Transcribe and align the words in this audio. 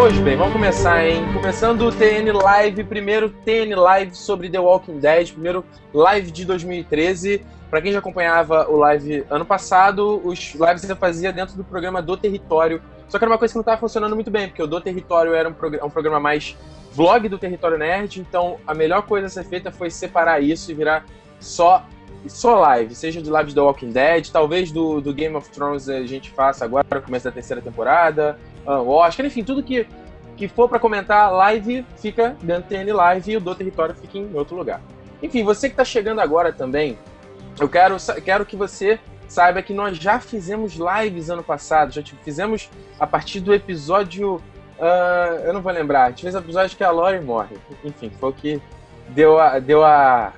Pois 0.00 0.18
bem, 0.18 0.34
vamos 0.34 0.54
começar, 0.54 1.06
hein? 1.06 1.22
Começando 1.34 1.82
o 1.82 1.92
TN 1.92 2.32
Live, 2.32 2.84
primeiro 2.84 3.28
TN 3.28 3.76
Live 3.76 4.16
sobre 4.16 4.48
The 4.48 4.58
Walking 4.58 4.98
Dead, 4.98 5.30
primeiro 5.30 5.62
live 5.92 6.30
de 6.30 6.46
2013. 6.46 7.44
Para 7.68 7.82
quem 7.82 7.92
já 7.92 7.98
acompanhava 7.98 8.66
o 8.70 8.76
live 8.76 9.26
ano 9.28 9.44
passado, 9.44 10.18
os 10.24 10.54
lives 10.54 10.88
eu 10.88 10.96
fazia 10.96 11.30
dentro 11.34 11.54
do 11.54 11.62
programa 11.62 12.00
do 12.00 12.16
Território. 12.16 12.80
Só 13.10 13.18
que 13.18 13.24
era 13.24 13.30
uma 13.30 13.36
coisa 13.36 13.52
que 13.52 13.58
não 13.58 13.60
estava 13.60 13.78
funcionando 13.78 14.14
muito 14.14 14.30
bem, 14.30 14.48
porque 14.48 14.62
o 14.62 14.66
do 14.66 14.80
Território 14.80 15.34
era 15.34 15.46
um, 15.46 15.52
prog 15.52 15.78
um 15.84 15.90
programa 15.90 16.18
mais 16.18 16.56
vlog 16.94 17.28
do 17.28 17.36
Território 17.36 17.76
Nerd, 17.76 18.20
então 18.20 18.56
a 18.66 18.72
melhor 18.72 19.02
coisa 19.02 19.26
a 19.26 19.28
ser 19.30 19.44
feita 19.44 19.70
foi 19.70 19.90
separar 19.90 20.42
isso 20.42 20.70
e 20.70 20.74
virar 20.74 21.04
só 21.38 21.84
só 22.26 22.58
live, 22.58 22.94
seja 22.94 23.22
de 23.22 23.30
lives 23.30 23.54
do 23.54 23.64
Walking 23.64 23.90
Dead, 23.90 24.28
talvez 24.30 24.70
do, 24.70 25.00
do 25.00 25.12
Game 25.12 25.34
of 25.36 25.48
Thrones 25.50 25.88
a 25.88 26.02
gente 26.06 26.30
faça 26.30 26.64
agora, 26.64 27.00
começo 27.00 27.24
da 27.24 27.32
terceira 27.32 27.62
temporada, 27.62 28.38
Oscar, 28.66 29.26
enfim, 29.26 29.42
tudo 29.42 29.62
que, 29.62 29.86
que 30.36 30.48
for 30.48 30.68
para 30.68 30.78
comentar 30.78 31.32
live 31.32 31.84
fica 31.96 32.36
dentro 32.42 32.62
do 32.62 32.68
TN 32.68 32.92
Live 32.92 33.32
e 33.32 33.36
o 33.36 33.40
do 33.40 33.54
Território 33.54 33.94
fica 33.94 34.18
em 34.18 34.34
outro 34.34 34.56
lugar. 34.56 34.80
Enfim, 35.22 35.42
você 35.42 35.68
que 35.68 35.74
está 35.74 35.84
chegando 35.84 36.20
agora 36.20 36.52
também, 36.52 36.98
eu 37.58 37.68
quero, 37.68 37.96
quero 38.24 38.46
que 38.46 38.56
você 38.56 38.98
saiba 39.28 39.62
que 39.62 39.72
nós 39.72 39.96
já 39.96 40.18
fizemos 40.18 40.74
lives 40.74 41.30
ano 41.30 41.42
passado, 41.42 41.92
já 41.92 42.02
fizemos 42.24 42.68
a 42.98 43.06
partir 43.06 43.40
do 43.40 43.54
episódio. 43.54 44.36
Uh, 44.78 45.44
eu 45.44 45.52
não 45.52 45.60
vou 45.60 45.72
lembrar, 45.72 46.04
a 46.04 46.08
gente 46.08 46.22
fez 46.22 46.34
o 46.34 46.38
episódio 46.38 46.76
que 46.76 46.82
a 46.82 46.90
Lori 46.90 47.20
morre. 47.20 47.56
Enfim, 47.84 48.10
foi 48.18 48.30
o 48.30 48.32
que 48.32 48.62
deu 49.10 49.38
a, 49.38 49.58
deu 49.58 49.84
a, 49.84 50.32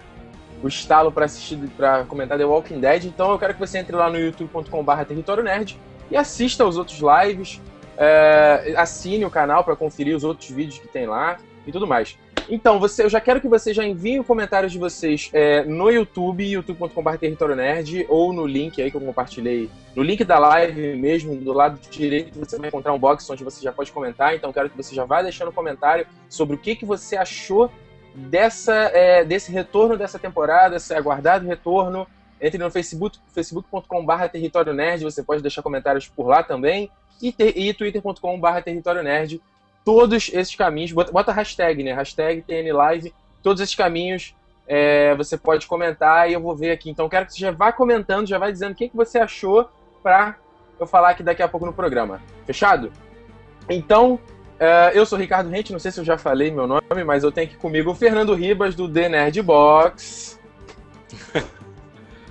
o 0.62 0.69
estalo 0.69 1.12
para 1.12 1.27
assistir, 1.27 1.57
para 1.77 2.05
comentar 2.05 2.37
The 2.37 2.45
Walking 2.45 2.81
Dead. 2.81 3.05
Então 3.05 3.31
eu 3.31 3.39
quero 3.39 3.55
que 3.55 3.61
você 3.61 3.78
entre 3.78 3.95
lá 3.95 4.11
no 4.11 4.19
youtube.com/barra 4.19 5.05
Território 5.05 5.43
Nerd 5.43 5.78
e 6.11 6.17
assista 6.17 6.65
aos 6.65 6.77
outros 6.77 7.00
lives, 7.00 7.61
é, 8.03 8.75
assine 8.77 9.25
o 9.25 9.31
canal 9.31 9.62
para 9.62 9.77
conferir 9.77 10.17
os 10.17 10.25
outros 10.25 10.50
vídeos 10.50 10.78
que 10.78 10.89
tem 10.89 11.06
lá 11.06 11.39
e 11.64 11.70
tudo 11.70 11.86
mais. 11.86 12.19
Então, 12.48 12.81
você, 12.81 13.05
eu 13.05 13.09
já 13.09 13.20
quero 13.20 13.41
que 13.41 13.47
você 13.47 13.72
já 13.72 13.86
envie 13.86 14.22
comentários 14.25 14.72
de 14.72 14.78
vocês 14.78 15.31
é, 15.33 15.62
no 15.62 15.89
YouTube, 15.89 16.44
youtube.com.br 16.44 17.17
Território 17.17 17.55
Nerd, 17.55 18.05
ou 18.09 18.33
no 18.33 18.44
link 18.44 18.83
aí 18.83 18.91
que 18.91 18.97
eu 18.97 19.00
compartilhei, 19.00 19.70
no 19.94 20.03
link 20.03 20.25
da 20.25 20.41
live 20.41 20.97
mesmo, 20.97 21.36
do 21.36 21.53
lado 21.53 21.78
direito, 21.89 22.36
você 22.36 22.59
vai 22.59 22.69
encontrar 22.69 22.92
um 22.92 22.98
box 22.98 23.31
onde 23.31 23.44
você 23.44 23.62
já 23.62 23.70
pode 23.70 23.92
comentar. 23.92 24.34
Então, 24.34 24.53
quero 24.53 24.69
que 24.69 24.77
você 24.77 24.92
já 24.92 25.05
vá 25.05 25.22
deixando 25.22 25.48
um 25.48 25.55
comentário 25.55 26.05
sobre 26.28 26.56
o 26.56 26.59
que, 26.59 26.75
que 26.75 26.84
você 26.84 27.16
achou 27.16 27.70
dessa, 28.12 28.75
é, 28.92 29.25
desse 29.25 29.53
retorno 29.53 29.97
dessa 29.97 30.19
temporada, 30.19 30.77
esse 30.77 30.92
aguardado 30.92 31.47
retorno. 31.47 32.09
Entre 32.43 32.59
no 32.59 32.69
Facebook, 32.71 33.19
facebook.com.br 33.33 34.29
Território 34.33 34.75
Nerd, 34.75 35.05
você 35.05 35.23
pode 35.23 35.41
deixar 35.41 35.62
comentários 35.62 36.09
por 36.09 36.27
lá 36.27 36.43
também, 36.43 36.91
e, 37.23 37.33
e 37.39 37.73
twitter.com.br 37.73 38.61
Território 38.65 39.03
Nerd. 39.03 39.41
Todos 39.84 40.29
esses 40.33 40.55
caminhos, 40.57 40.91
bota, 40.91 41.12
bota 41.12 41.33
hashtag, 41.33 41.84
né? 41.84 41.93
Hashtag 41.93 42.43
TNLive, 42.43 43.15
todos 43.43 43.62
esses 43.62 43.75
caminhos 43.75 44.34
é, 44.67 45.15
você 45.15 45.37
pode 45.39 45.67
comentar 45.67 46.29
e 46.29 46.33
eu 46.33 46.41
vou 46.41 46.55
ver 46.55 46.73
aqui. 46.73 46.91
Então 46.91 47.09
quero 47.09 47.27
que 47.27 47.33
você 47.33 47.39
já 47.39 47.53
vá 47.53 47.73
comentando, 47.73 48.27
já 48.27 48.39
vai 48.39 48.53
dizendo 48.53 48.73
o 48.73 48.75
que, 48.75 48.89
que 48.89 48.97
você 48.97 49.19
achou 49.19 49.69
para 50.03 50.37
eu 50.79 50.87
falar 50.87 51.11
aqui 51.11 51.23
daqui 51.23 51.43
a 51.43 51.49
pouco 51.49 51.67
no 51.67 51.73
programa. 51.73 52.21
Fechado? 52.45 52.93
Então, 53.69 54.19
Uh, 54.62 54.95
eu 54.95 55.05
sou 55.05 55.19
Ricardo 55.19 55.51
Rente, 55.51 55.73
não 55.73 55.81
sei 55.81 55.91
se 55.91 55.99
eu 55.99 56.05
já 56.05 56.17
falei 56.17 56.49
meu 56.49 56.69
nome, 56.69 57.03
mas 57.05 57.25
eu 57.25 57.33
tenho 57.33 57.49
aqui 57.49 57.56
comigo 57.56 57.91
o 57.91 57.95
Fernando 57.97 58.33
Ribas 58.33 58.77
do 58.77 58.89
The 58.89 59.09
Nerd 59.09 59.43
Box. 59.43 60.39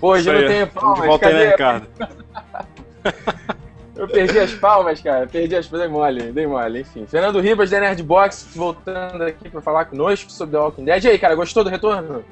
Hoje 0.01 0.29
eu 0.29 0.41
não 0.41 0.47
tenho 0.47 0.67
palmas. 0.67 1.01
De 1.01 1.07
volta 1.07 1.27
aí, 1.27 1.47
Ricardo? 1.49 1.87
eu 3.95 4.07
perdi 4.07 4.39
as 4.39 4.53
palmas, 4.53 4.99
cara. 4.99 5.27
Perdi 5.27 5.55
as 5.55 5.67
palmas. 5.67 5.87
Dei 5.87 5.97
mole, 5.97 6.31
dei 6.31 6.47
mole. 6.47 6.81
Enfim. 6.81 7.05
Fernando 7.05 7.39
Ribas, 7.39 7.69
The 7.69 7.79
Nerd 7.79 8.01
Box, 8.01 8.47
voltando 8.55 9.23
aqui 9.23 9.47
pra 9.49 9.61
falar 9.61 9.85
conosco 9.85 10.31
sobre 10.31 10.53
The 10.53 10.63
Walking 10.63 10.85
Dead. 10.85 11.03
E 11.03 11.07
aí, 11.09 11.19
cara, 11.19 11.35
gostou 11.35 11.63
do 11.63 11.69
retorno? 11.69 12.25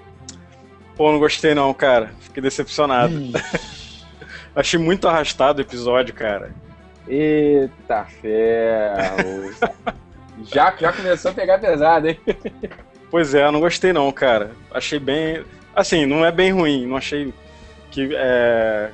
Pô, 0.97 1.11
não 1.11 1.19
gostei 1.19 1.53
não, 1.53 1.73
cara. 1.73 2.11
Fiquei 2.19 2.41
decepcionado. 2.41 3.13
Achei 4.55 4.79
muito 4.79 5.07
arrastado 5.07 5.59
o 5.59 5.61
episódio, 5.61 6.13
cara. 6.13 6.51
Eita 7.07 8.05
ferro! 8.21 9.53
já, 10.43 10.73
já 10.77 10.91
começou 10.91 11.31
a 11.31 11.33
pegar 11.33 11.59
pesado, 11.59 12.09
hein? 12.09 12.19
Pois 13.09 13.33
é, 13.33 13.45
eu 13.45 13.51
não 13.51 13.59
gostei 13.59 13.93
não, 13.93 14.11
cara. 14.11 14.51
Achei 14.71 14.99
bem. 14.99 15.43
Assim, 15.75 16.05
não 16.05 16.25
é 16.25 16.31
bem 16.31 16.51
ruim, 16.51 16.85
não 16.85 16.97
achei 16.97 17.33
que. 17.91 18.09
É... 18.13 18.91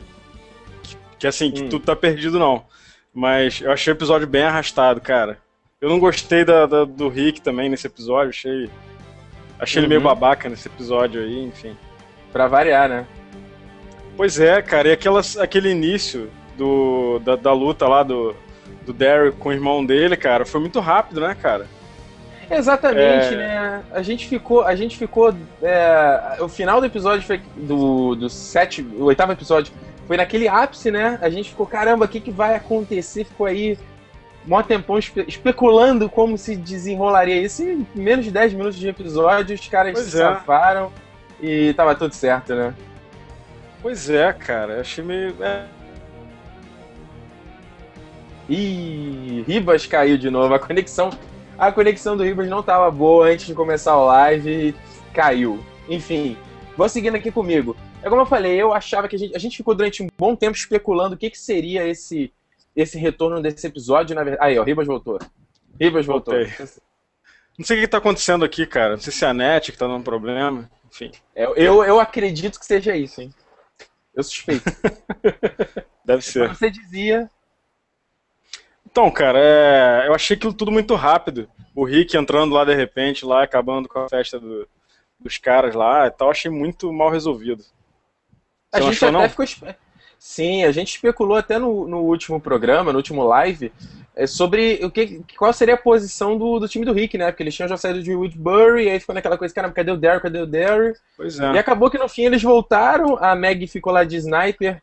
Que, 0.83 0.97
que 1.19 1.27
assim, 1.27 1.51
que 1.51 1.63
hum. 1.63 1.69
tudo 1.69 1.85
tá 1.85 1.95
perdido, 1.95 2.39
não. 2.39 2.65
Mas 3.13 3.61
eu 3.61 3.71
achei 3.71 3.93
o 3.93 3.95
episódio 3.95 4.27
bem 4.27 4.43
arrastado, 4.43 4.99
cara. 4.99 5.37
Eu 5.79 5.89
não 5.89 5.99
gostei 5.99 6.43
da, 6.43 6.65
da 6.65 6.83
do 6.83 7.07
Rick 7.07 7.41
também 7.41 7.69
nesse 7.69 7.87
episódio, 7.87 8.29
achei. 8.29 8.69
Achei 9.59 9.79
uhum. 9.79 9.85
ele 9.85 9.89
meio 9.89 10.01
uhum. 10.01 10.07
babaca 10.07 10.49
nesse 10.49 10.67
episódio 10.67 11.21
aí, 11.21 11.43
enfim. 11.43 11.77
Pra 12.31 12.47
variar, 12.47 12.89
né? 12.89 13.07
Pois 14.17 14.39
é, 14.39 14.61
cara, 14.61 14.89
e 14.89 14.91
aquelas, 14.91 15.37
aquele 15.37 15.69
início 15.69 16.29
do, 16.57 17.19
da, 17.19 17.35
da 17.35 17.53
luta 17.53 17.87
lá 17.87 18.03
do, 18.03 18.35
do 18.85 18.93
Derek 18.93 19.37
com 19.37 19.49
o 19.49 19.53
irmão 19.53 19.85
dele, 19.85 20.15
cara, 20.15 20.45
foi 20.45 20.61
muito 20.61 20.79
rápido, 20.79 21.21
né, 21.21 21.35
cara? 21.35 21.67
Exatamente, 22.49 23.33
é... 23.33 23.37
né? 23.37 23.83
A 23.91 24.01
gente 24.01 24.27
ficou. 24.27 24.63
A 24.63 24.75
gente 24.75 24.97
ficou. 24.97 25.33
É... 25.61 26.37
o 26.39 26.47
final 26.47 26.79
do 26.79 26.85
episódio 26.85 27.25
foi. 27.25 27.41
Do, 27.55 28.15
do 28.15 28.29
sete, 28.29 28.81
o 28.81 29.05
oitavo 29.05 29.31
episódio 29.31 29.73
foi 30.07 30.17
naquele 30.17 30.47
ápice, 30.47 30.91
né? 30.91 31.17
A 31.21 31.29
gente 31.29 31.49
ficou, 31.49 31.65
caramba, 31.65 32.05
o 32.05 32.07
que, 32.07 32.19
que 32.19 32.31
vai 32.31 32.55
acontecer? 32.55 33.25
Ficou 33.25 33.47
aí 33.47 33.77
mó 34.45 34.61
tempão 34.61 34.99
espe 34.99 35.25
especulando 35.27 36.07
como 36.07 36.37
se 36.37 36.55
desenrolaria 36.55 37.41
isso. 37.41 37.63
Em 37.63 37.85
menos 37.95 38.25
de 38.25 38.31
10 38.31 38.53
minutos 38.53 38.77
de 38.77 38.87
episódio, 38.87 39.55
os 39.55 39.67
caras 39.67 39.93
pois 39.93 40.05
se 40.05 40.17
é. 40.17 40.21
safaram 40.21 40.91
e 41.41 41.73
tava 41.73 41.95
tudo 41.95 42.13
certo, 42.13 42.53
né? 42.53 42.73
Pois 43.81 44.09
é, 44.09 44.31
cara. 44.33 44.81
Achei 44.81 45.03
meio. 45.03 45.35
É 45.41 45.65
Ih, 48.47 49.43
Ribas 49.47 49.85
caiu 49.85 50.17
de 50.17 50.29
novo. 50.29 50.53
A 50.53 50.59
conexão, 50.59 51.09
a 51.57 51.71
conexão 51.71 52.17
do 52.17 52.23
Ribas 52.23 52.47
não 52.47 52.59
estava 52.59 52.89
boa 52.91 53.27
antes 53.27 53.45
de 53.45 53.53
começar 53.53 53.97
o 53.97 54.05
live 54.05 54.49
e 54.49 54.75
caiu. 55.13 55.63
Enfim, 55.87 56.37
vou 56.75 56.89
seguindo 56.89 57.15
aqui 57.15 57.31
comigo. 57.31 57.75
É 58.01 58.09
como 58.09 58.21
eu 58.21 58.25
falei, 58.25 58.61
eu 58.61 58.73
achava 58.73 59.07
que 59.07 59.15
a 59.15 59.19
gente, 59.19 59.35
a 59.35 59.39
gente 59.39 59.57
ficou 59.57 59.73
durante 59.73 60.03
um 60.03 60.07
bom 60.17 60.35
tempo 60.35 60.55
especulando 60.55 61.15
o 61.15 61.17
que, 61.17 61.29
que 61.29 61.39
seria 61.39 61.87
esse, 61.87 62.31
esse 62.75 62.97
retorno 62.97 63.41
desse 63.41 63.65
episódio. 63.65 64.15
Na 64.15 64.23
verdade, 64.23 64.45
aí, 64.45 64.59
ó, 64.59 64.63
Ribas 64.63 64.85
voltou. 64.85 65.19
Ribas 65.79 66.05
voltou. 66.05 66.35
Voltei. 66.35 66.67
Não 67.57 67.65
sei 67.65 67.77
o 67.77 67.79
que 67.79 67.85
está 67.85 67.97
acontecendo 67.97 68.43
aqui, 68.43 68.65
cara. 68.65 68.91
Não 68.91 69.01
sei 69.01 69.13
se 69.13 69.23
é 69.23 69.29
a 69.29 69.33
net 69.33 69.71
que 69.71 69.75
está 69.75 69.87
dando 69.87 70.03
problema. 70.03 70.69
Enfim. 70.91 71.11
É, 71.33 71.45
eu, 71.45 71.83
eu 71.83 71.99
acredito 71.99 72.59
que 72.59 72.65
seja 72.65 72.95
isso, 72.95 73.21
hein? 73.21 73.33
Eu 74.13 74.23
suspeito. 74.23 74.63
Deve 76.05 76.21
ser. 76.21 76.43
Como 76.43 76.55
você 76.55 76.69
dizia, 76.69 77.29
então, 78.95 79.11
cara, 79.11 79.37
é... 79.37 80.07
eu 80.07 80.15
achei 80.15 80.37
aquilo 80.37 80.53
tudo 80.53 80.71
muito 80.71 80.95
rápido. 80.95 81.49
O 81.75 81.83
Rick 81.83 82.15
entrando 82.15 82.53
lá 82.53 82.63
de 82.63 82.73
repente, 82.73 83.25
lá 83.25 83.43
acabando 83.43 83.89
com 83.89 83.99
a 83.99 84.07
festa 84.07 84.39
do... 84.39 84.65
dos 85.19 85.37
caras 85.37 85.75
lá 85.75 86.07
e 86.07 86.11
tal, 86.11 86.31
achei 86.31 86.49
muito 86.49 86.93
mal 86.93 87.09
resolvido. 87.09 87.61
Você 87.61 87.73
a 88.71 88.79
gente 88.79 88.91
achou, 88.91 89.09
até 89.09 89.17
não? 89.17 89.29
ficou. 89.29 89.45
Sim, 90.17 90.63
a 90.63 90.71
gente 90.71 90.95
especulou 90.95 91.35
até 91.35 91.59
no, 91.59 91.85
no 91.85 91.99
último 91.99 92.39
programa, 92.39 92.93
no 92.93 92.97
último 92.97 93.21
live, 93.25 93.69
é, 94.15 94.25
sobre 94.25 94.79
o 94.81 94.89
que, 94.89 95.21
qual 95.37 95.51
seria 95.51 95.73
a 95.73 95.77
posição 95.77 96.37
do, 96.37 96.57
do 96.57 96.69
time 96.69 96.85
do 96.85 96.93
Rick, 96.93 97.17
né? 97.17 97.29
Porque 97.31 97.43
eles 97.43 97.53
tinham 97.53 97.67
já 97.67 97.75
saído 97.75 98.01
de 98.01 98.15
Woodbury, 98.15 98.89
aí 98.89 98.99
ficou 98.99 99.13
naquela 99.13 99.37
coisa, 99.37 99.53
cara, 99.53 99.69
cadê 99.71 99.91
o 99.91 99.97
Derry, 99.97 100.21
cadê 100.21 100.39
o 100.39 100.47
Derry? 100.47 100.93
Pois 101.17 101.37
é. 101.37 101.51
E 101.51 101.57
acabou 101.57 101.91
que 101.91 101.97
no 101.97 102.07
fim 102.07 102.23
eles 102.23 102.41
voltaram, 102.41 103.17
a 103.17 103.35
Meg 103.35 103.67
ficou 103.67 103.91
lá 103.91 104.05
de 104.05 104.15
sniper, 104.15 104.81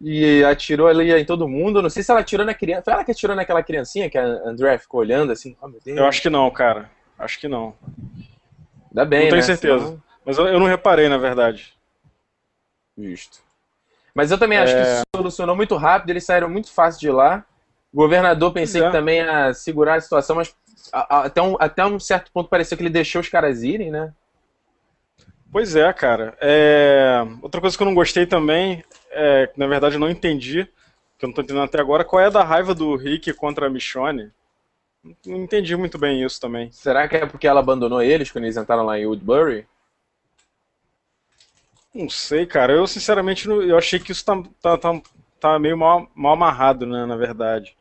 e 0.00 0.42
atirou 0.44 0.88
ali 0.88 1.12
em 1.12 1.24
todo 1.24 1.48
mundo. 1.48 1.82
Não 1.82 1.90
sei 1.90 2.02
se 2.02 2.10
ela 2.10 2.20
atirou 2.20 2.46
na 2.46 2.54
criança. 2.54 2.82
Foi 2.84 2.92
ela 2.94 3.04
que 3.04 3.10
atirou 3.10 3.36
naquela 3.36 3.62
criancinha 3.62 4.08
que 4.08 4.16
a 4.16 4.24
André 4.24 4.78
ficou 4.78 5.00
olhando 5.00 5.30
assim? 5.30 5.56
Oh, 5.60 5.70
eu 5.84 6.06
acho 6.06 6.22
que 6.22 6.30
não, 6.30 6.50
cara. 6.50 6.90
Acho 7.18 7.38
que 7.38 7.48
não. 7.48 7.74
Ainda 8.90 9.04
bem, 9.04 9.24
Não 9.24 9.28
tenho 9.28 9.36
né? 9.36 9.42
certeza. 9.42 9.84
Senão... 9.84 10.02
Mas 10.24 10.38
eu, 10.38 10.58
não 10.58 10.66
reparei, 10.66 11.08
na 11.08 11.18
verdade. 11.18 11.74
Justo. 12.96 13.38
Mas 14.14 14.30
eu 14.30 14.38
também 14.38 14.58
acho 14.58 14.74
é... 14.74 14.82
que 14.82 15.02
solucionou 15.16 15.54
muito 15.54 15.76
rápido, 15.76 16.10
eles 16.10 16.24
saíram 16.24 16.48
muito 16.48 16.72
fácil 16.72 17.00
de 17.00 17.10
lá. 17.10 17.44
O 17.92 17.96
governador 17.96 18.52
pensei 18.52 18.82
é. 18.82 18.86
que 18.86 18.92
também 18.92 19.18
ia 19.18 19.52
segurar 19.52 19.96
a 19.96 20.00
situação, 20.00 20.36
mas 20.36 20.54
até 20.92 21.42
um, 21.42 21.56
até 21.58 21.84
um 21.84 21.98
certo 21.98 22.30
ponto 22.32 22.48
pareceu 22.48 22.76
que 22.76 22.82
ele 22.82 22.90
deixou 22.90 23.20
os 23.20 23.28
caras 23.28 23.62
irem, 23.62 23.90
né? 23.90 24.12
Pois 25.52 25.74
é, 25.74 25.92
cara. 25.92 26.36
É... 26.40 27.24
Outra 27.42 27.60
coisa 27.60 27.76
que 27.76 27.82
eu 27.82 27.86
não 27.86 27.94
gostei 27.94 28.26
também, 28.26 28.84
é, 29.10 29.46
que 29.46 29.58
na 29.58 29.66
verdade 29.66 29.96
eu 29.96 30.00
não 30.00 30.10
entendi, 30.10 30.68
que 31.18 31.24
eu 31.24 31.28
não 31.28 31.34
tô 31.34 31.42
entendendo 31.42 31.64
até 31.64 31.80
agora, 31.80 32.04
qual 32.04 32.22
é 32.22 32.26
a 32.26 32.30
da 32.30 32.44
raiva 32.44 32.74
do 32.74 32.96
Rick 32.96 33.32
contra 33.34 33.66
a 33.66 33.70
Michonne? 33.70 34.30
Não 35.26 35.38
entendi 35.38 35.76
muito 35.76 35.98
bem 35.98 36.22
isso 36.22 36.40
também. 36.40 36.70
Será 36.72 37.08
que 37.08 37.16
é 37.16 37.26
porque 37.26 37.46
ela 37.46 37.60
abandonou 37.60 38.02
eles 38.02 38.30
quando 38.30 38.44
eles 38.44 38.56
entraram 38.56 38.84
lá 38.84 38.98
em 38.98 39.06
Woodbury? 39.06 39.66
Não 41.94 42.08
sei, 42.08 42.46
cara. 42.46 42.72
Eu 42.72 42.86
sinceramente 42.86 43.48
eu 43.48 43.76
achei 43.76 43.98
que 43.98 44.12
isso 44.12 44.24
tá, 44.24 44.42
tá, 44.60 44.78
tá, 44.78 45.00
tá 45.40 45.58
meio 45.58 45.76
mal, 45.76 46.08
mal 46.14 46.34
amarrado, 46.34 46.86
né, 46.86 47.06
na 47.06 47.16
verdade. 47.16 47.76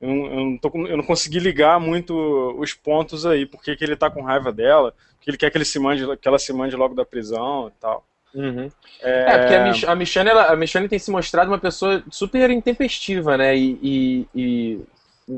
Eu 0.00 0.08
não, 0.08 0.26
eu 0.26 0.36
não, 0.36 0.58
tô, 0.58 0.86
eu 0.86 0.96
não 0.96 1.04
consegui 1.04 1.38
ligar 1.38 1.78
muito 1.78 2.14
os 2.58 2.74
pontos 2.74 3.26
aí, 3.26 3.46
porque 3.46 3.76
que 3.76 3.84
ele 3.84 3.96
tá 3.96 4.10
com 4.10 4.22
raiva 4.22 4.52
dela, 4.52 4.94
porque 5.14 5.30
ele 5.30 5.36
quer 5.36 5.50
que, 5.50 5.56
ele 5.58 5.64
se 5.64 5.78
mande, 5.78 6.16
que 6.16 6.26
ela 6.26 6.38
se 6.38 6.52
mande 6.52 6.74
logo 6.74 6.94
da 6.94 7.04
prisão 7.04 7.68
e 7.68 7.80
tal. 7.80 8.04
Uhum. 8.34 8.70
É... 9.00 9.20
é... 9.22 9.38
porque 9.38 9.54
a, 9.54 9.64
Mich 9.64 9.86
a 9.86 9.94
Michonne, 9.94 10.30
ela, 10.30 10.52
a 10.52 10.56
Michonne 10.56 10.88
tem 10.88 10.98
se 10.98 11.10
mostrado 11.10 11.50
uma 11.50 11.58
pessoa 11.58 12.02
super 12.10 12.50
intempestiva, 12.50 13.36
né? 13.36 13.56
E, 13.56 13.78
e, 13.82 14.28
e, 14.34 14.80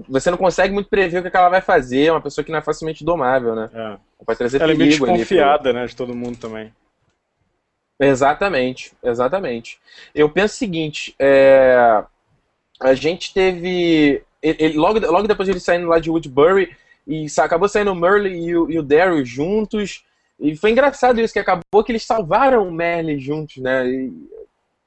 você 0.08 0.30
não 0.30 0.38
consegue 0.38 0.72
muito 0.72 0.88
prever 0.88 1.24
o 1.24 1.30
que 1.30 1.36
ela 1.36 1.48
vai 1.48 1.60
fazer, 1.60 2.06
é 2.06 2.12
uma 2.12 2.20
pessoa 2.20 2.44
que 2.44 2.50
não 2.50 2.58
é 2.58 2.62
facilmente 2.62 3.04
domável, 3.04 3.54
né? 3.54 3.70
É. 3.72 3.96
Pode 4.24 4.38
trazer 4.38 4.60
ela 4.60 4.72
é 4.72 4.74
meio 4.74 4.90
desconfiada, 4.90 5.72
né, 5.72 5.86
de 5.86 5.94
todo 5.94 6.14
mundo 6.14 6.38
também. 6.38 6.72
Exatamente, 8.00 8.92
exatamente. 9.02 9.78
Eu 10.14 10.28
penso 10.28 10.54
o 10.54 10.58
seguinte, 10.58 11.14
é... 11.18 12.02
a 12.80 12.94
gente 12.94 13.32
teve... 13.34 14.22
Ele, 14.42 14.76
logo, 14.76 14.98
logo 14.98 15.28
depois 15.28 15.46
de 15.46 15.52
ele 15.52 15.60
saindo 15.60 15.88
lá 15.88 15.98
de 15.98 16.10
Woodbury, 16.10 16.74
e 17.06 17.26
acabou 17.38 17.68
saindo 17.68 17.92
o 17.92 17.94
Merle 17.94 18.30
e 18.30 18.56
o, 18.56 18.70
e 18.70 18.78
o 18.78 18.82
Daryl 18.82 19.24
juntos, 19.24 20.04
e 20.38 20.56
foi 20.56 20.70
engraçado 20.70 21.20
isso, 21.20 21.32
que 21.32 21.38
acabou 21.38 21.84
que 21.84 21.92
eles 21.92 22.04
salvaram 22.04 22.66
o 22.66 22.72
Merle 22.72 23.18
juntos, 23.18 23.58
né? 23.58 23.86
E 23.86 24.12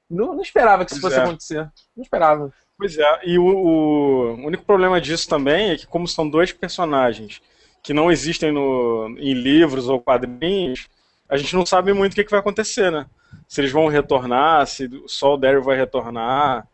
não, 0.09 0.33
não 0.33 0.41
esperava 0.41 0.85
que 0.85 0.91
isso 0.91 1.01
pois 1.01 1.13
fosse 1.13 1.21
é. 1.21 1.27
acontecer. 1.27 1.71
Não 1.95 2.03
esperava. 2.03 2.53
Pois 2.77 2.97
é, 2.97 3.19
e 3.23 3.39
o, 3.39 3.43
o, 3.43 4.33
único 4.45 4.63
problema 4.63 5.01
disso 5.01 5.27
também 5.27 5.71
é 5.71 5.77
que, 5.77 5.87
como 5.87 6.07
são 6.07 6.29
dois 6.29 6.51
personagens 6.51 7.41
que 7.81 7.93
não 7.93 8.11
existem 8.11 8.51
no, 8.51 9.15
em 9.17 9.33
livros 9.33 9.89
ou 9.89 9.99
quadrinhos, 9.99 10.87
a 11.27 11.37
gente 11.37 11.55
não 11.55 11.65
sabe 11.65 11.91
muito 11.93 12.13
o 12.13 12.15
que, 12.15 12.23
que 12.23 12.31
vai 12.31 12.39
acontecer, 12.39 12.91
né? 12.91 13.07
Se 13.47 13.61
eles 13.61 13.71
vão 13.71 13.87
retornar, 13.87 14.67
se 14.67 14.89
só 15.07 15.33
o 15.33 15.37
Daryl 15.37 15.63
vai 15.63 15.75
retornar. 15.75 16.67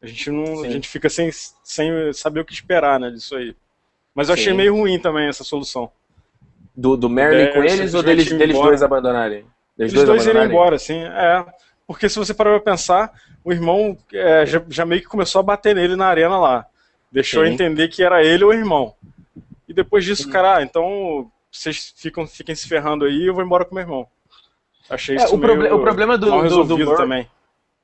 A 0.00 0.06
gente 0.06 0.30
não, 0.30 0.62
a 0.62 0.68
gente 0.68 0.88
fica 0.88 1.08
sem, 1.08 1.30
sem 1.64 2.12
saber 2.12 2.40
o 2.40 2.44
que 2.44 2.52
esperar, 2.52 3.00
né, 3.00 3.10
disso 3.10 3.36
aí. 3.36 3.54
Mas 4.14 4.28
eu 4.28 4.34
achei 4.34 4.52
Sim. 4.52 4.56
meio 4.56 4.74
ruim 4.74 4.98
também 4.98 5.28
essa 5.28 5.44
solução. 5.44 5.90
Do, 6.74 6.96
do 6.96 7.08
Merlin 7.08 7.52
com 7.52 7.62
eles 7.64 7.94
ou 7.94 8.02
deles, 8.02 8.30
deles 8.30 8.56
dois 8.56 8.82
abandonarem? 8.82 9.44
Deles 9.76 9.92
Eles 9.92 9.92
dois, 9.92 10.06
dois 10.06 10.26
irem 10.26 10.44
embora, 10.44 10.78
sim. 10.78 10.98
É. 10.98 11.44
Porque 11.86 12.08
se 12.08 12.18
você 12.18 12.32
parar 12.32 12.60
pra 12.60 12.72
pensar, 12.72 13.12
o 13.44 13.52
irmão 13.52 13.96
é, 14.12 14.46
já, 14.46 14.62
já, 14.68 14.84
meio 14.84 15.00
que 15.00 15.08
começou 15.08 15.40
a 15.40 15.42
bater 15.42 15.74
nele 15.74 15.96
na 15.96 16.06
arena 16.06 16.38
lá. 16.38 16.66
Deixou 17.10 17.44
sim. 17.44 17.52
entender 17.52 17.88
que 17.88 18.02
era 18.02 18.22
ele 18.22 18.44
ou 18.44 18.50
o 18.50 18.54
irmão. 18.54 18.94
E 19.68 19.74
depois 19.74 20.04
disso, 20.04 20.24
sim. 20.24 20.30
cara, 20.30 20.58
ah, 20.58 20.62
então 20.62 21.30
vocês 21.50 21.92
ficam, 21.96 22.26
fiquem 22.26 22.54
se 22.54 22.68
ferrando 22.68 23.04
aí 23.04 23.26
eu 23.26 23.34
vou 23.34 23.42
embora 23.42 23.64
com 23.64 23.74
meu 23.74 23.82
irmão. 23.82 24.06
Achei 24.88 25.16
é, 25.16 25.24
isso 25.24 25.34
o, 25.34 25.38
proble 25.38 25.70
o 25.70 25.80
problema 25.80 26.16
do, 26.16 26.26
do, 26.26 26.64
do, 26.64 26.76
do 26.76 26.96
também. 26.96 27.28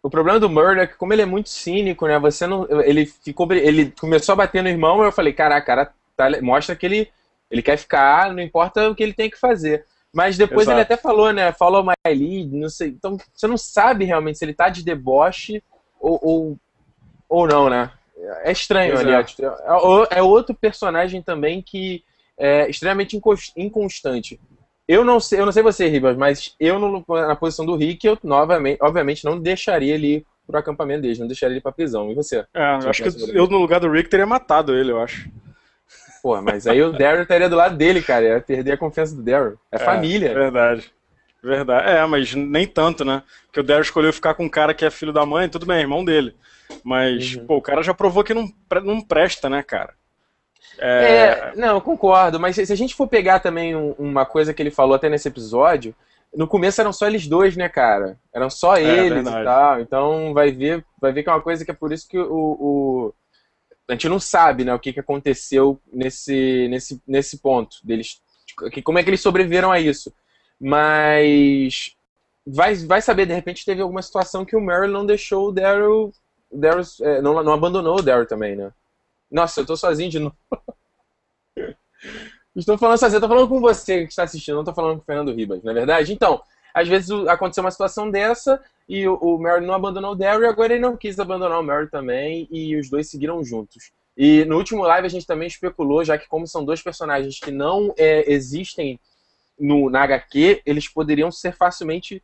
O 0.03 0.11
problema 0.11 0.39
do 0.39 0.49
Murder 0.49 0.85
é 0.85 0.87
que, 0.87 0.94
como 0.94 1.12
ele 1.12 1.23
é 1.23 1.27
muito 1.27 1.49
cínico, 1.49 2.06
né? 2.06 2.19
Você 2.19 2.47
não. 2.47 2.67
Ele 2.82 3.06
ficou. 3.06 3.50
Ele 3.53 3.93
começou 3.99 4.35
a 4.35 4.37
bater 4.37 4.62
no 4.62 4.69
irmão 4.69 5.03
e 5.03 5.06
eu 5.06 5.12
falei, 5.12 5.32
caraca, 5.32 5.67
cara, 5.67 5.93
tá, 6.17 6.41
mostra 6.41 6.77
que 6.77 6.87
ele 6.87 7.09
ele 7.50 7.62
quer 7.62 7.76
ficar, 7.76 8.32
não 8.32 8.43
importa 8.43 8.88
o 8.88 8.94
que 8.94 9.02
ele 9.02 9.12
tem 9.12 9.31
que 9.31 9.38
fazer. 9.38 9.84
Mas 10.12 10.38
depois 10.38 10.62
Exato. 10.62 10.76
ele 10.76 10.82
até 10.82 10.96
falou, 10.96 11.32
né? 11.32 11.52
Follow 11.52 11.84
my 11.84 11.94
lead, 12.06 12.56
não 12.56 12.70
sei. 12.70 12.88
Então 12.88 13.19
você 13.34 13.46
não 13.46 13.58
sabe 13.58 14.04
realmente 14.04 14.38
se 14.38 14.44
ele 14.44 14.54
tá 14.54 14.69
de 14.69 14.82
deboche 14.82 15.62
ou, 16.00 16.19
ou, 16.22 16.58
ou 17.28 17.46
não, 17.46 17.69
né? 17.69 17.90
É 18.43 18.50
estranho, 18.50 18.98
aliás. 18.98 19.37
É. 19.38 20.19
é 20.19 20.22
outro 20.22 20.54
personagem 20.54 21.20
também 21.20 21.60
que 21.60 22.02
é 22.38 22.69
extremamente 22.69 23.20
inconstante. 23.56 24.40
Eu 24.88 25.04
não 25.04 25.19
sei, 25.19 25.40
eu 25.40 25.44
não 25.44 25.52
sei 25.52 25.62
você, 25.62 25.88
Ribas, 25.88 26.16
mas 26.16 26.54
eu 26.60 26.78
no, 26.78 27.04
na 27.08 27.34
posição 27.34 27.66
do 27.66 27.76
Rick, 27.76 28.06
eu 28.06 28.16
novamente, 28.22 28.78
obviamente 28.81 29.25
não 29.25 29.38
deixaria 29.38 29.94
ele 29.94 30.25
pro 30.46 30.58
acampamento 30.58 31.02
dele, 31.02 31.19
não 31.19 31.26
deixaria 31.26 31.54
ele 31.54 31.60
pra 31.60 31.72
prisão. 31.72 32.10
E 32.10 32.14
você? 32.14 32.46
É, 32.54 32.78
eu 32.82 32.90
acho 32.90 33.02
que 33.02 33.37
eu 33.37 33.48
no 33.48 33.58
lugar 33.58 33.81
do 33.81 33.90
Rick 33.90 34.08
teria 34.08 34.26
matado 34.26 34.75
ele, 34.75 34.93
eu 34.93 35.00
acho. 35.00 35.28
Pô, 36.26 36.43
mas 36.43 36.67
aí 36.67 36.82
o 36.82 36.90
Daryl 36.90 37.23
estaria 37.23 37.49
do 37.49 37.55
lado 37.55 37.76
dele, 37.76 38.02
cara. 38.02 38.25
Ia 38.25 38.40
perder 38.40 38.73
a 38.73 38.76
confiança 38.76 39.14
do 39.14 39.23
Daryl. 39.23 39.56
É, 39.70 39.76
é 39.76 39.78
família. 39.78 40.34
Verdade. 40.34 40.93
Verdade. 41.40 41.88
É, 41.88 42.05
mas 42.05 42.34
nem 42.34 42.67
tanto, 42.67 43.05
né? 43.05 43.23
Porque 43.46 43.61
o 43.61 43.62
Daryl 43.62 43.82
escolheu 43.82 44.12
ficar 44.12 44.34
com 44.34 44.44
um 44.44 44.49
cara 44.49 44.75
que 44.75 44.84
é 44.84 44.90
filho 44.90 45.12
da 45.12 45.25
mãe, 45.25 45.49
tudo 45.49 45.64
bem, 45.64 45.78
irmão 45.78 46.05
dele. 46.05 46.34
Mas, 46.82 47.37
uhum. 47.37 47.46
pô, 47.46 47.56
o 47.58 47.62
cara 47.62 47.81
já 47.81 47.94
provou 47.94 48.25
que 48.25 48.34
não, 48.34 48.52
não 48.82 49.00
presta, 49.00 49.49
né, 49.49 49.62
cara? 49.62 49.94
É... 50.81 50.88
é... 50.88 51.52
não, 51.55 51.76
eu 51.76 51.81
concordo, 51.81 52.40
mas 52.40 52.56
se 52.56 52.72
a 52.72 52.76
gente 52.76 52.96
for 52.96 53.06
pegar 53.06 53.38
também 53.38 53.76
um, 53.76 53.93
uma 53.93 54.26
coisa 54.26 54.52
que 54.52 54.61
ele 54.61 54.72
falou 54.72 54.96
até 54.96 55.08
nesse 55.08 55.29
episódio, 55.29 55.94
no 56.34 56.49
começo 56.49 56.81
eram 56.81 56.93
só 56.93 57.06
eles 57.06 57.29
dois, 57.29 57.56
né, 57.56 57.69
cara? 57.69 58.19
Eram 58.34 58.50
só 58.50 58.76
é, 58.76 58.82
eles 58.82 59.25
é, 59.25 59.31
e 59.31 59.44
tal. 59.44 59.81
Então 59.81 60.34
vai 60.34 60.50
ver, 60.50 60.84
vai 61.00 61.12
ver 61.12 61.22
que 61.22 61.29
é 61.29 61.32
uma 61.32 61.40
coisa 61.40 61.64
que 61.64 61.70
é 61.70 61.75
por 61.75 61.93
isso 61.93 62.08
que 62.08 62.19
o, 62.19 62.26
o 62.34 63.14
a 63.88 63.93
gente 63.93 64.09
não 64.09 64.19
sabe, 64.19 64.65
né, 64.65 64.75
o 64.75 64.79
que, 64.79 64.93
que 64.93 65.00
aconteceu 65.00 65.81
nesse, 65.93 66.67
nesse, 66.69 67.00
nesse 67.06 67.38
ponto 67.38 67.77
deles, 67.85 68.21
como 68.83 68.99
é 68.99 69.03
que 69.03 69.11
eles 69.11 69.21
sobreviveram 69.21 69.71
a 69.71 69.79
isso. 69.79 70.12
Mas 70.61 71.94
vai, 72.47 72.75
vai 72.75 73.03
saber, 73.03 73.27
de 73.27 73.35
repente 73.35 73.65
teve 73.65 73.83
alguma 73.83 74.03
situação 74.03 74.44
que 74.44 74.56
o 74.56 74.61
Meryl 74.61 74.91
não 74.91 75.06
deixou 75.06 75.49
o 75.49 75.53
Daryl, 75.53 76.12
Daryl 76.50 76.83
é, 77.03 77.21
não, 77.21 77.43
não 77.43 77.53
abandonou 77.53 77.99
o 77.99 78.03
Daryl 78.03 78.27
também, 78.27 78.56
né? 78.56 78.73
Nossa, 79.31 79.61
eu 79.61 79.67
tô 79.67 79.77
sozinho 79.77 80.11
de 80.11 80.19
novo. 80.19 80.37
estou 82.56 82.79
falando 82.79 82.99
sozinho, 82.99 83.19
estou 83.19 83.29
falando 83.29 83.49
com 83.49 83.61
você 83.61 84.05
que 84.05 84.11
está 84.11 84.23
assistindo, 84.23 84.55
não 84.55 84.62
estou 84.62 84.75
falando 84.75 84.97
com 84.97 85.03
o 85.03 85.05
Fernando 85.05 85.35
Ribas, 85.35 85.62
não 85.62 85.73
é 85.73 85.75
verdade? 85.75 86.12
Então, 86.12 86.41
às 86.76 86.87
vezes 86.87 87.11
aconteceu 87.26 87.64
uma 87.64 87.70
situação 87.70 88.11
dessa 88.11 88.62
e 88.87 89.08
o, 89.08 89.38
Mary 89.38 89.64
não 89.64 89.73
abandonou 89.73 90.12
o 90.12 90.14
Daryl 90.14 90.46
agora 90.46 90.75
ele 90.75 90.82
não 90.82 90.94
quis 90.94 91.19
abandonar 91.19 91.58
o 91.58 91.62
Mary 91.62 91.88
também 91.88 92.46
e 92.50 92.76
os 92.76 92.90
dois 92.90 93.08
seguiram 93.08 93.43
juntos. 93.43 93.90
E 94.14 94.44
no 94.44 94.58
último 94.58 94.82
live 94.82 95.06
a 95.06 95.11
gente 95.11 95.26
também 95.26 95.49
especulou, 95.49 96.05
já 96.05 96.19
que 96.19 96.28
como 96.28 96.46
são 96.46 96.62
dois 96.62 96.82
personagens 96.82 97.40
que 97.40 97.50
não 97.50 97.94
é, 97.96 98.31
existem 98.31 99.00
no, 99.58 99.88
na 99.88 100.02
HQ, 100.02 100.61
eles 100.67 100.87
poderiam 100.87 101.32
ser 101.32 101.56
facilmente 101.56 102.23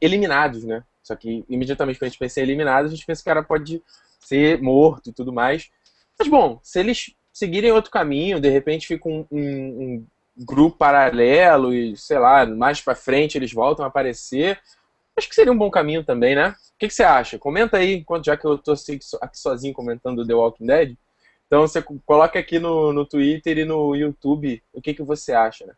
eliminados, 0.00 0.64
né? 0.64 0.82
Só 1.02 1.14
que 1.14 1.44
imediatamente 1.46 1.98
quando 1.98 2.06
a 2.06 2.08
gente 2.08 2.18
pensa 2.18 2.40
em 2.40 2.42
eliminados, 2.42 2.90
a 2.90 2.94
gente 2.94 3.04
pensa 3.04 3.22
que 3.22 3.28
o 3.28 3.32
cara 3.34 3.42
pode 3.42 3.82
ser 4.18 4.62
morto 4.62 5.10
e 5.10 5.12
tudo 5.12 5.30
mais. 5.30 5.70
Mas 6.18 6.26
bom, 6.26 6.58
se 6.62 6.80
eles 6.80 7.14
seguirem 7.30 7.70
outro 7.70 7.90
caminho, 7.90 8.40
de 8.40 8.48
repente 8.48 8.86
fica 8.86 9.06
um, 9.06 9.26
um 9.30 10.06
grupo 10.36 10.76
paralelo 10.76 11.72
e, 11.72 11.96
sei 11.96 12.18
lá, 12.18 12.44
mais 12.46 12.80
para 12.80 12.94
frente 12.94 13.38
eles 13.38 13.52
voltam 13.52 13.84
a 13.84 13.88
aparecer. 13.88 14.58
Acho 15.16 15.28
que 15.28 15.34
seria 15.34 15.52
um 15.52 15.58
bom 15.58 15.70
caminho 15.70 16.04
também, 16.04 16.34
né? 16.34 16.50
O 16.50 16.78
que, 16.78 16.88
que 16.88 16.94
você 16.94 17.04
acha? 17.04 17.38
Comenta 17.38 17.76
aí, 17.76 17.94
enquanto 17.94 18.26
já 18.26 18.36
que 18.36 18.44
eu 18.44 18.58
tô 18.58 18.72
aqui 18.72 19.38
sozinho 19.38 19.72
comentando 19.72 20.26
The 20.26 20.34
Walking 20.34 20.66
Dead. 20.66 20.96
Então 21.46 21.62
você 21.62 21.82
coloca 22.04 22.38
aqui 22.38 22.58
no, 22.58 22.92
no 22.92 23.06
Twitter 23.06 23.58
e 23.58 23.64
no 23.64 23.94
YouTube 23.94 24.62
o 24.72 24.80
que, 24.80 24.94
que 24.94 25.02
você 25.02 25.32
acha, 25.32 25.66
né? 25.66 25.74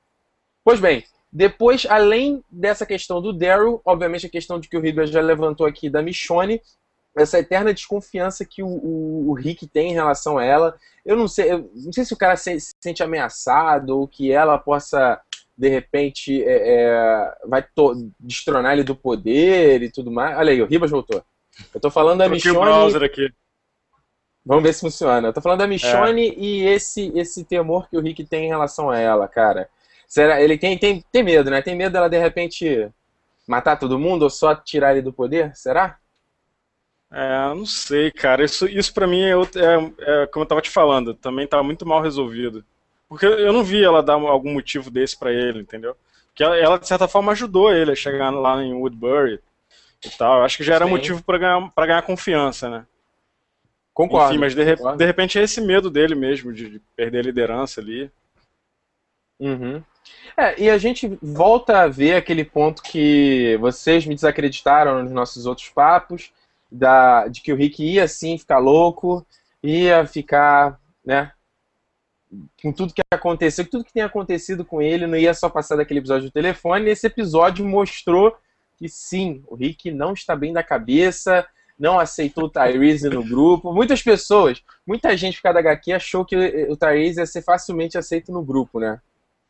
Pois 0.64 0.80
bem, 0.80 1.04
depois, 1.30 1.86
além 1.86 2.42
dessa 2.50 2.86
questão 2.86 3.20
do 3.20 3.32
Daryl, 3.32 3.80
obviamente 3.84 4.26
a 4.26 4.30
questão 4.30 4.58
de 4.58 4.68
que 4.68 4.76
o 4.76 4.80
Riga 4.80 5.06
já 5.06 5.20
levantou 5.20 5.66
aqui 5.66 5.90
da 5.90 6.00
Michonne, 6.00 6.62
essa 7.16 7.38
eterna 7.38 7.72
desconfiança 7.72 8.44
que 8.44 8.62
o, 8.62 8.66
o, 8.66 9.30
o, 9.30 9.32
Rick 9.32 9.66
tem 9.66 9.90
em 9.90 9.94
relação 9.94 10.36
a 10.38 10.44
ela. 10.44 10.76
Eu 11.04 11.16
não 11.16 11.26
sei, 11.26 11.50
eu 11.50 11.70
não 11.74 11.92
sei 11.92 12.04
se 12.04 12.12
o 12.12 12.16
cara 12.16 12.36
se, 12.36 12.60
se 12.60 12.72
sente 12.80 13.02
ameaçado 13.02 13.98
ou 13.98 14.06
que 14.06 14.30
ela 14.30 14.58
possa, 14.58 15.20
de 15.56 15.68
repente, 15.68 16.42
é, 16.44 16.74
é, 16.74 17.34
vai 17.46 17.64
destronar 18.20 18.74
ele 18.74 18.84
do 18.84 18.94
poder 18.94 19.82
e 19.82 19.90
tudo 19.90 20.10
mais. 20.10 20.36
Olha 20.36 20.52
aí, 20.52 20.60
o 20.60 20.66
Ribas 20.66 20.90
voltou. 20.90 21.24
Eu 21.72 21.80
tô 21.80 21.90
falando 21.90 22.18
da 22.18 22.28
Michonne... 22.28 22.56
o 22.56 22.60
browser 22.60 23.02
aqui. 23.02 23.32
Vamos 24.44 24.62
ver 24.62 24.74
se 24.74 24.80
funciona. 24.80 25.28
Eu 25.28 25.32
tô 25.32 25.40
falando 25.40 25.60
da 25.60 25.66
Michonne 25.66 26.28
é. 26.28 26.34
e 26.36 26.64
esse, 26.66 27.10
esse 27.16 27.44
temor 27.44 27.88
que 27.88 27.96
o 27.96 28.00
Rick 28.00 28.24
tem 28.24 28.44
em 28.44 28.48
relação 28.48 28.90
a 28.90 28.98
ela, 28.98 29.26
cara. 29.26 29.68
Será, 30.06 30.40
ele 30.40 30.56
tem, 30.56 30.78
tem, 30.78 31.02
tem 31.10 31.22
medo, 31.22 31.50
né? 31.50 31.62
Tem 31.62 31.74
medo 31.74 31.94
dela, 31.94 32.08
de 32.08 32.18
repente, 32.18 32.88
matar 33.48 33.76
todo 33.76 33.98
mundo 33.98 34.22
ou 34.22 34.30
só 34.30 34.54
tirar 34.54 34.92
ele 34.92 35.02
do 35.02 35.12
poder? 35.12 35.56
Será? 35.56 35.98
É, 37.18 37.54
não 37.54 37.64
sei, 37.64 38.10
cara. 38.10 38.44
Isso, 38.44 38.68
isso 38.68 38.92
pra 38.92 39.06
mim 39.06 39.22
é, 39.22 39.30
é, 39.32 40.22
é 40.22 40.26
como 40.26 40.42
eu 40.42 40.46
tava 40.46 40.60
te 40.60 40.68
falando, 40.68 41.14
também 41.14 41.46
tá 41.46 41.62
muito 41.62 41.86
mal 41.86 42.02
resolvido. 42.02 42.62
Porque 43.08 43.24
eu 43.24 43.54
não 43.54 43.64
vi 43.64 43.82
ela 43.82 44.02
dar 44.02 44.14
algum 44.14 44.52
motivo 44.52 44.90
desse 44.90 45.18
para 45.18 45.32
ele, 45.32 45.60
entendeu? 45.60 45.96
Que 46.34 46.44
ela, 46.44 46.58
ela, 46.58 46.78
de 46.78 46.86
certa 46.86 47.08
forma, 47.08 47.32
ajudou 47.32 47.72
ele 47.72 47.92
a 47.92 47.96
chegar 47.96 48.28
lá 48.28 48.62
em 48.62 48.74
Woodbury 48.74 49.40
e 50.04 50.10
tal. 50.10 50.42
Acho 50.42 50.58
que 50.58 50.64
já 50.64 50.74
era 50.74 50.84
Sim. 50.84 50.90
motivo 50.90 51.22
para 51.22 51.38
ganhar, 51.38 51.70
pra 51.70 51.86
ganhar 51.86 52.02
confiança, 52.02 52.68
né? 52.68 52.86
Concordo. 53.94 54.32
Enfim, 54.32 54.40
mas 54.40 54.54
de, 54.54 54.76
concordo. 54.76 54.98
de 54.98 55.06
repente 55.06 55.38
é 55.38 55.42
esse 55.42 55.62
medo 55.62 55.88
dele 55.88 56.14
mesmo, 56.14 56.52
de, 56.52 56.68
de 56.68 56.78
perder 56.94 57.20
a 57.20 57.22
liderança 57.22 57.80
ali. 57.80 58.10
Uhum. 59.40 59.82
É, 60.36 60.60
e 60.60 60.68
a 60.68 60.76
gente 60.76 61.18
volta 61.22 61.80
a 61.80 61.88
ver 61.88 62.16
aquele 62.16 62.44
ponto 62.44 62.82
que 62.82 63.56
vocês 63.58 64.04
me 64.04 64.14
desacreditaram 64.14 65.02
nos 65.02 65.12
nossos 65.12 65.46
outros 65.46 65.70
papos, 65.70 66.30
da, 66.76 67.28
de 67.28 67.40
que 67.40 67.52
o 67.52 67.56
Rick 67.56 67.82
ia 67.82 68.06
sim 68.06 68.38
ficar 68.38 68.58
louco, 68.58 69.26
ia 69.62 70.06
ficar, 70.06 70.78
né, 71.04 71.32
com 72.62 72.72
tudo 72.72 72.92
que 72.92 73.02
aconteceu, 73.12 73.68
tudo 73.68 73.84
que 73.84 73.92
tem 73.92 74.02
acontecido 74.02 74.64
com 74.64 74.82
ele, 74.82 75.06
não 75.06 75.16
ia 75.16 75.34
só 75.34 75.48
passar 75.48 75.76
daquele 75.76 76.00
episódio 76.00 76.28
do 76.28 76.32
telefone. 76.32 76.90
Esse 76.90 77.06
episódio 77.06 77.64
mostrou 77.64 78.36
que 78.76 78.88
sim, 78.88 79.42
o 79.46 79.54
Rick 79.54 79.90
não 79.90 80.12
está 80.12 80.36
bem 80.36 80.52
da 80.52 80.62
cabeça, 80.62 81.46
não 81.78 81.98
aceitou 81.98 82.44
o 82.44 82.50
Tyrese 82.50 83.08
no 83.08 83.24
grupo. 83.24 83.72
Muitas 83.72 84.02
pessoas, 84.02 84.62
muita 84.86 85.16
gente 85.16 85.36
por 85.36 85.44
causa 85.44 85.62
da 85.62 85.70
HQ 85.70 85.92
achou 85.92 86.24
que 86.24 86.36
o 86.68 86.76
Tyrese 86.76 87.20
ia 87.20 87.26
ser 87.26 87.42
facilmente 87.42 87.96
aceito 87.96 88.32
no 88.32 88.42
grupo, 88.42 88.80
né? 88.80 89.00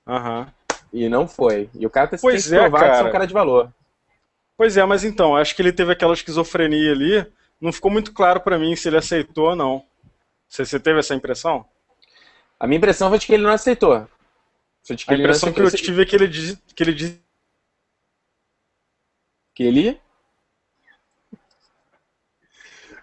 Aham. 0.06 0.40
Uhum. 0.40 0.46
E 0.92 1.08
não 1.08 1.26
foi. 1.26 1.68
E 1.74 1.84
o 1.84 1.90
cara 1.90 2.06
tem 2.06 2.18
pois 2.18 2.44
que 2.44 2.50
provar 2.50 2.84
é, 2.84 2.90
que 2.90 2.96
é 2.98 3.08
um 3.08 3.12
cara 3.12 3.26
de 3.26 3.34
valor. 3.34 3.72
Pois 4.56 4.76
é, 4.76 4.84
mas 4.84 5.04
então, 5.04 5.36
acho 5.36 5.54
que 5.54 5.62
ele 5.62 5.72
teve 5.72 5.92
aquela 5.92 6.14
esquizofrenia 6.14 6.92
ali. 6.92 7.26
Não 7.60 7.72
ficou 7.72 7.90
muito 7.90 8.12
claro 8.12 8.40
para 8.40 8.58
mim 8.58 8.74
se 8.74 8.88
ele 8.88 8.96
aceitou 8.96 9.50
ou 9.50 9.56
não. 9.56 9.84
Você, 10.48 10.64
você 10.64 10.80
teve 10.80 10.98
essa 10.98 11.14
impressão? 11.14 11.66
A 12.58 12.66
minha 12.66 12.78
impressão 12.78 13.08
foi 13.08 13.18
de 13.18 13.26
que 13.26 13.34
ele 13.34 13.42
não 13.42 13.50
aceitou. 13.50 14.08
A 15.08 15.14
impressão 15.14 15.52
que 15.52 15.60
eu 15.60 15.70
tive 15.70 16.02
é 16.02 16.06
que 16.06 16.14
ele 16.14 16.28
diz 16.28 16.56
que 16.74 16.82
ele 16.82 16.94
diz 16.94 17.18
que 19.54 19.62
ele 19.62 20.00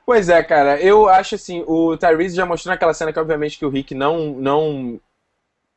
Pois 0.06 0.28
é, 0.30 0.44
cara, 0.44 0.82
eu 0.82 1.08
acho 1.08 1.36
assim, 1.36 1.64
o 1.66 1.98
Tyrese 1.98 2.36
já 2.36 2.46
mostrou 2.46 2.72
naquela 2.72 2.94
cena 2.94 3.14
que 3.14 3.20
obviamente 3.20 3.58
que 3.58 3.66
o 3.66 3.70
Rick 3.70 3.94
não 3.96 4.34
não 4.34 5.00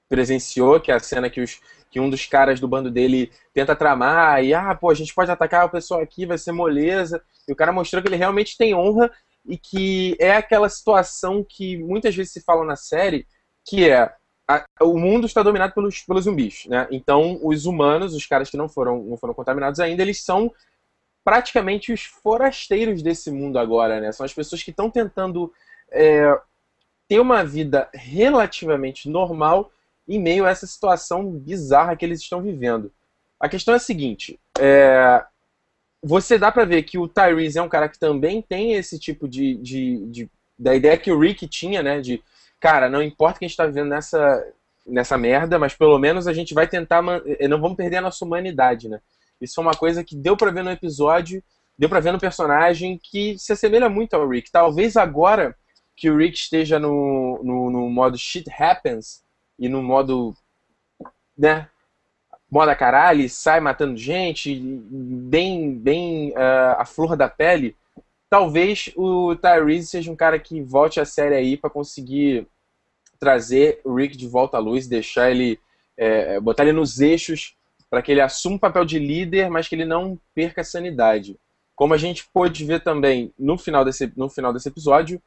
presenciou, 0.08 0.80
que 0.80 0.90
é 0.90 0.94
a 0.94 1.00
cena 1.00 1.30
que, 1.30 1.40
os, 1.40 1.60
que 1.96 2.00
um 2.00 2.10
dos 2.10 2.26
caras 2.26 2.60
do 2.60 2.68
bando 2.68 2.90
dele 2.90 3.32
tenta 3.54 3.74
tramar 3.74 4.44
e, 4.44 4.52
ah, 4.52 4.74
pô, 4.74 4.90
a 4.90 4.94
gente 4.94 5.14
pode 5.14 5.30
atacar 5.30 5.64
o 5.64 5.70
pessoal 5.70 6.02
aqui, 6.02 6.26
vai 6.26 6.36
ser 6.36 6.52
moleza. 6.52 7.22
E 7.48 7.52
o 7.52 7.56
cara 7.56 7.72
mostrou 7.72 8.02
que 8.02 8.08
ele 8.08 8.16
realmente 8.16 8.54
tem 8.58 8.74
honra 8.74 9.10
e 9.46 9.56
que 9.56 10.14
é 10.20 10.32
aquela 10.32 10.68
situação 10.68 11.42
que 11.42 11.78
muitas 11.78 12.14
vezes 12.14 12.34
se 12.34 12.42
fala 12.42 12.66
na 12.66 12.76
série, 12.76 13.26
que 13.66 13.88
é 13.88 14.12
a, 14.46 14.62
o 14.82 14.98
mundo 14.98 15.26
está 15.26 15.42
dominado 15.42 15.72
pelos, 15.72 16.02
pelos 16.02 16.24
zumbis, 16.24 16.66
né? 16.66 16.86
Então, 16.90 17.40
os 17.42 17.64
humanos, 17.64 18.14
os 18.14 18.26
caras 18.26 18.50
que 18.50 18.58
não 18.58 18.68
foram, 18.68 19.02
não 19.02 19.16
foram 19.16 19.32
contaminados 19.32 19.80
ainda, 19.80 20.02
eles 20.02 20.22
são 20.22 20.52
praticamente 21.24 21.94
os 21.94 22.02
forasteiros 22.02 23.00
desse 23.00 23.30
mundo 23.30 23.58
agora, 23.58 24.02
né? 24.02 24.12
São 24.12 24.26
as 24.26 24.34
pessoas 24.34 24.62
que 24.62 24.70
estão 24.70 24.90
tentando 24.90 25.50
é, 25.90 26.38
ter 27.08 27.20
uma 27.20 27.42
vida 27.42 27.88
relativamente 27.94 29.08
normal 29.08 29.72
em 30.08 30.20
meio 30.20 30.46
a 30.46 30.50
essa 30.50 30.66
situação 30.66 31.30
bizarra 31.30 31.96
que 31.96 32.04
eles 32.04 32.20
estão 32.20 32.40
vivendo. 32.40 32.92
A 33.38 33.48
questão 33.48 33.74
é 33.74 33.76
a 33.76 33.80
seguinte: 33.80 34.38
é, 34.58 35.24
você 36.02 36.38
dá 36.38 36.52
para 36.52 36.64
ver 36.64 36.82
que 36.84 36.98
o 36.98 37.08
Tyrese 37.08 37.58
é 37.58 37.62
um 37.62 37.68
cara 37.68 37.88
que 37.88 37.98
também 37.98 38.40
tem 38.40 38.74
esse 38.74 38.98
tipo 38.98 39.28
de, 39.28 39.56
de, 39.56 40.06
de, 40.06 40.30
da 40.58 40.74
ideia 40.74 40.96
que 40.96 41.10
o 41.10 41.18
Rick 41.18 41.46
tinha, 41.48 41.82
né? 41.82 42.00
De 42.00 42.22
cara, 42.60 42.88
não 42.88 43.02
importa 43.02 43.38
que 43.38 43.44
a 43.44 43.48
gente 43.48 43.54
está 43.54 43.66
vivendo 43.66 43.88
nessa 43.88 44.44
nessa 44.86 45.18
merda, 45.18 45.58
mas 45.58 45.74
pelo 45.74 45.98
menos 45.98 46.28
a 46.28 46.32
gente 46.32 46.54
vai 46.54 46.68
tentar 46.68 47.02
eh, 47.26 47.48
não 47.48 47.60
vamos 47.60 47.76
perder 47.76 47.96
a 47.96 48.02
nossa 48.02 48.24
humanidade, 48.24 48.88
né? 48.88 49.00
Isso 49.40 49.60
é 49.60 49.62
uma 49.62 49.74
coisa 49.74 50.04
que 50.04 50.14
deu 50.14 50.36
para 50.36 50.52
ver 50.52 50.62
no 50.62 50.70
episódio, 50.70 51.42
deu 51.76 51.88
para 51.88 52.00
ver 52.00 52.12
no 52.12 52.20
personagem 52.20 52.98
que 53.02 53.36
se 53.36 53.52
assemelha 53.52 53.88
muito 53.88 54.14
ao 54.14 54.28
Rick. 54.28 54.50
Talvez 54.50 54.96
agora 54.96 55.56
que 55.96 56.08
o 56.08 56.16
Rick 56.16 56.38
esteja 56.38 56.78
no, 56.78 57.40
no, 57.42 57.70
no 57.70 57.90
modo 57.90 58.16
shit 58.16 58.48
happens, 58.48 59.24
e 59.58 59.68
no 59.68 59.82
modo, 59.82 60.34
né, 61.36 61.68
moda 62.50 62.74
caralho, 62.74 63.28
sai 63.28 63.60
matando 63.60 63.96
gente, 63.96 64.54
bem, 64.54 65.76
bem 65.78 66.30
uh, 66.30 66.78
a 66.78 66.84
flor 66.84 67.16
da 67.16 67.28
pele, 67.28 67.76
talvez 68.28 68.90
o 68.96 69.34
Tyrese 69.36 69.86
seja 69.86 70.10
um 70.10 70.16
cara 70.16 70.38
que 70.38 70.60
volte 70.62 71.00
a 71.00 71.04
série 71.04 71.34
aí 71.34 71.56
para 71.56 71.70
conseguir 71.70 72.46
trazer 73.18 73.80
o 73.84 73.94
Rick 73.94 74.16
de 74.16 74.28
volta 74.28 74.56
à 74.56 74.60
luz, 74.60 74.86
deixar 74.86 75.30
ele, 75.30 75.58
é, 75.96 76.38
botar 76.40 76.64
ele 76.64 76.72
nos 76.72 77.00
eixos 77.00 77.56
para 77.88 78.02
que 78.02 78.12
ele 78.12 78.20
assuma 78.20 78.56
o 78.56 78.60
papel 78.60 78.84
de 78.84 78.98
líder, 78.98 79.48
mas 79.48 79.68
que 79.68 79.74
ele 79.74 79.84
não 79.84 80.18
perca 80.34 80.60
a 80.60 80.64
sanidade. 80.64 81.38
Como 81.74 81.94
a 81.94 81.96
gente 81.96 82.28
pôde 82.32 82.64
ver 82.64 82.82
também 82.82 83.32
no 83.38 83.56
final 83.56 83.84
desse, 83.84 84.12
no 84.16 84.28
final 84.28 84.52
desse 84.52 84.68
episódio, 84.68 85.20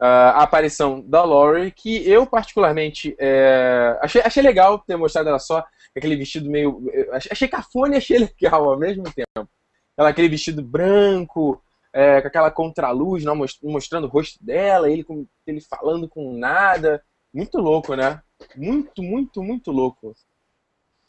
a 0.00 0.42
aparição 0.42 1.00
da 1.00 1.24
Laurie, 1.24 1.72
que 1.72 2.08
eu 2.08 2.26
particularmente 2.26 3.16
é, 3.18 3.98
achei, 4.00 4.22
achei 4.22 4.42
legal 4.42 4.78
ter 4.78 4.96
mostrado 4.96 5.28
ela 5.28 5.38
só 5.38 5.64
aquele 5.96 6.16
vestido 6.16 6.48
meio. 6.48 6.84
Achei 7.30 7.48
cafone 7.48 7.94
e 7.94 7.98
achei 7.98 8.18
legal 8.40 8.70
ao 8.70 8.78
mesmo 8.78 9.04
tempo. 9.04 9.48
Ela, 9.96 10.10
aquele 10.10 10.28
vestido 10.28 10.62
branco, 10.62 11.60
é, 11.92 12.20
com 12.20 12.28
aquela 12.28 12.50
contraluz, 12.50 13.24
não, 13.24 13.34
mostrando 13.62 14.04
o 14.04 14.10
rosto 14.10 14.38
dela, 14.44 14.90
ele, 14.90 15.02
com, 15.02 15.26
ele 15.46 15.60
falando 15.60 16.08
com 16.08 16.38
nada. 16.38 17.02
Muito 17.34 17.58
louco, 17.58 17.94
né? 17.96 18.22
Muito, 18.56 19.02
muito, 19.02 19.42
muito 19.42 19.72
louco. 19.72 20.14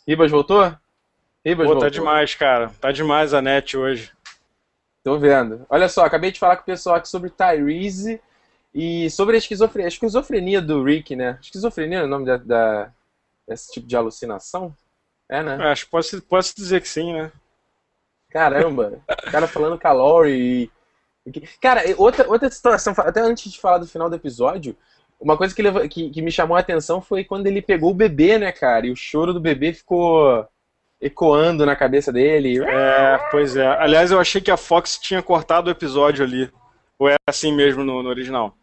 Ribas 0.07 0.31
voltou? 0.31 0.75
Ribas 1.45 1.67
Pô, 1.67 1.73
tá 1.73 1.79
voltou. 1.79 1.81
tá 1.81 1.89
demais, 1.89 2.33
cara. 2.33 2.71
Tá 2.81 2.91
demais 2.91 3.33
a 3.33 3.41
net 3.41 3.77
hoje. 3.77 4.11
Tô 5.03 5.17
vendo. 5.19 5.65
Olha 5.69 5.87
só, 5.87 6.03
acabei 6.03 6.31
de 6.31 6.39
falar 6.39 6.55
com 6.57 6.63
o 6.63 6.65
pessoal 6.65 6.95
aqui 6.95 7.07
sobre 7.07 7.29
Tyrese 7.29 8.19
e 8.73 9.09
sobre 9.09 9.35
a 9.35 9.39
esquizofrenia, 9.39 9.87
a 9.87 9.89
esquizofrenia 9.89 10.61
do 10.61 10.83
Rick, 10.83 11.15
né? 11.15 11.37
Esquizofrenia 11.41 11.99
é 11.99 12.03
o 12.03 12.07
nome 12.07 12.25
da, 12.25 12.37
da, 12.37 12.91
desse 13.47 13.71
tipo 13.71 13.87
de 13.87 13.95
alucinação? 13.95 14.75
É, 15.27 15.43
né? 15.43 15.55
Acho 15.71 15.85
que 15.85 15.91
posso, 15.91 16.21
posso 16.23 16.55
dizer 16.55 16.81
que 16.81 16.87
sim, 16.87 17.13
né? 17.13 17.31
Caramba, 18.29 19.01
o 19.27 19.31
cara 19.31 19.47
falando 19.47 19.77
calori 19.77 20.69
e... 21.25 21.39
Cara, 21.61 21.83
outra, 21.97 22.27
outra 22.27 22.49
situação, 22.49 22.93
até 22.97 23.21
antes 23.21 23.51
de 23.51 23.59
falar 23.59 23.79
do 23.79 23.87
final 23.87 24.09
do 24.09 24.15
episódio, 24.15 24.75
uma 25.19 25.35
coisa 25.37 25.53
que, 25.53 25.89
que, 25.89 26.09
que 26.09 26.21
me 26.21 26.31
chamou 26.31 26.55
a 26.55 26.59
atenção 26.59 27.01
foi 27.01 27.23
quando 27.23 27.47
ele 27.47 27.61
pegou 27.61 27.91
o 27.91 27.95
bebê, 27.95 28.37
né, 28.37 28.51
cara? 28.51 28.87
E 28.87 28.91
o 28.91 28.95
choro 28.95 29.33
do 29.33 29.39
bebê 29.39 29.73
ficou 29.73 30.47
ecoando 31.01 31.65
na 31.65 31.75
cabeça 31.75 32.11
dele. 32.11 32.63
É, 32.63 33.17
pois 33.29 33.55
é. 33.55 33.67
Aliás, 33.67 34.11
eu 34.11 34.19
achei 34.19 34.41
que 34.41 34.51
a 34.51 34.57
Fox 34.57 34.97
tinha 34.97 35.21
cortado 35.21 35.69
o 35.69 35.71
episódio 35.71 36.23
ali. 36.23 36.49
Ou 36.97 37.09
é 37.09 37.15
assim 37.27 37.53
mesmo 37.53 37.83
no, 37.83 38.01
no 38.01 38.09
original? 38.09 38.55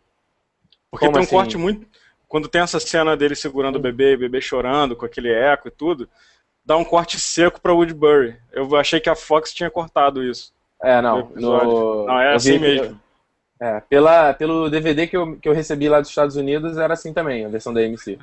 Porque 0.90 1.06
Como 1.06 1.14
tem 1.14 1.20
um 1.20 1.24
assim? 1.24 1.34
corte 1.34 1.56
muito. 1.56 1.86
Quando 2.28 2.48
tem 2.48 2.60
essa 2.60 2.80
cena 2.80 3.16
dele 3.16 3.34
segurando 3.34 3.76
o 3.76 3.80
bebê, 3.80 4.14
o 4.14 4.18
bebê 4.18 4.40
chorando 4.40 4.96
com 4.96 5.06
aquele 5.06 5.30
eco 5.32 5.68
e 5.68 5.70
tudo, 5.70 6.08
dá 6.64 6.76
um 6.76 6.84
corte 6.84 7.20
seco 7.20 7.60
pra 7.60 7.72
Woodbury. 7.72 8.36
Eu 8.52 8.74
achei 8.76 8.98
que 8.98 9.08
a 9.08 9.14
Fox 9.14 9.52
tinha 9.52 9.70
cortado 9.70 10.22
isso. 10.22 10.52
É, 10.82 11.00
não. 11.00 11.30
No... 11.34 12.06
Não, 12.06 12.20
é 12.20 12.32
eu 12.32 12.36
assim 12.36 12.58
mesmo. 12.58 13.00
É, 13.60 13.80
pela, 13.80 14.34
pelo 14.34 14.68
DVD 14.68 15.06
que 15.06 15.16
eu, 15.16 15.36
que 15.36 15.48
eu 15.48 15.54
recebi 15.54 15.88
lá 15.88 16.00
dos 16.00 16.10
Estados 16.10 16.36
Unidos 16.36 16.76
era 16.76 16.92
assim 16.92 17.12
também, 17.12 17.44
a 17.44 17.48
versão 17.48 17.72
da 17.72 17.80
AMC. 17.80 18.18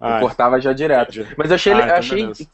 Ah, 0.00 0.20
cortava 0.20 0.60
já 0.60 0.72
direto. 0.72 1.26
Mas 1.36 1.50
eu 1.50 1.54
achei. 1.56 1.72
Ah, 1.72 1.80
então 1.80 1.96
achei 1.96 2.48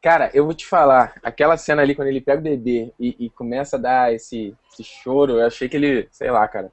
cara, 0.00 0.30
eu 0.32 0.44
vou 0.44 0.54
te 0.54 0.64
falar, 0.64 1.14
aquela 1.22 1.56
cena 1.56 1.82
ali 1.82 1.94
quando 1.94 2.08
ele 2.08 2.20
pega 2.20 2.40
o 2.40 2.44
bebê 2.44 2.92
e, 2.98 3.16
e 3.18 3.30
começa 3.30 3.76
a 3.76 3.80
dar 3.80 4.14
esse, 4.14 4.54
esse 4.72 4.84
choro, 4.84 5.40
eu 5.40 5.46
achei 5.46 5.68
que 5.68 5.76
ele, 5.76 6.08
sei 6.10 6.30
lá, 6.30 6.46
cara, 6.46 6.72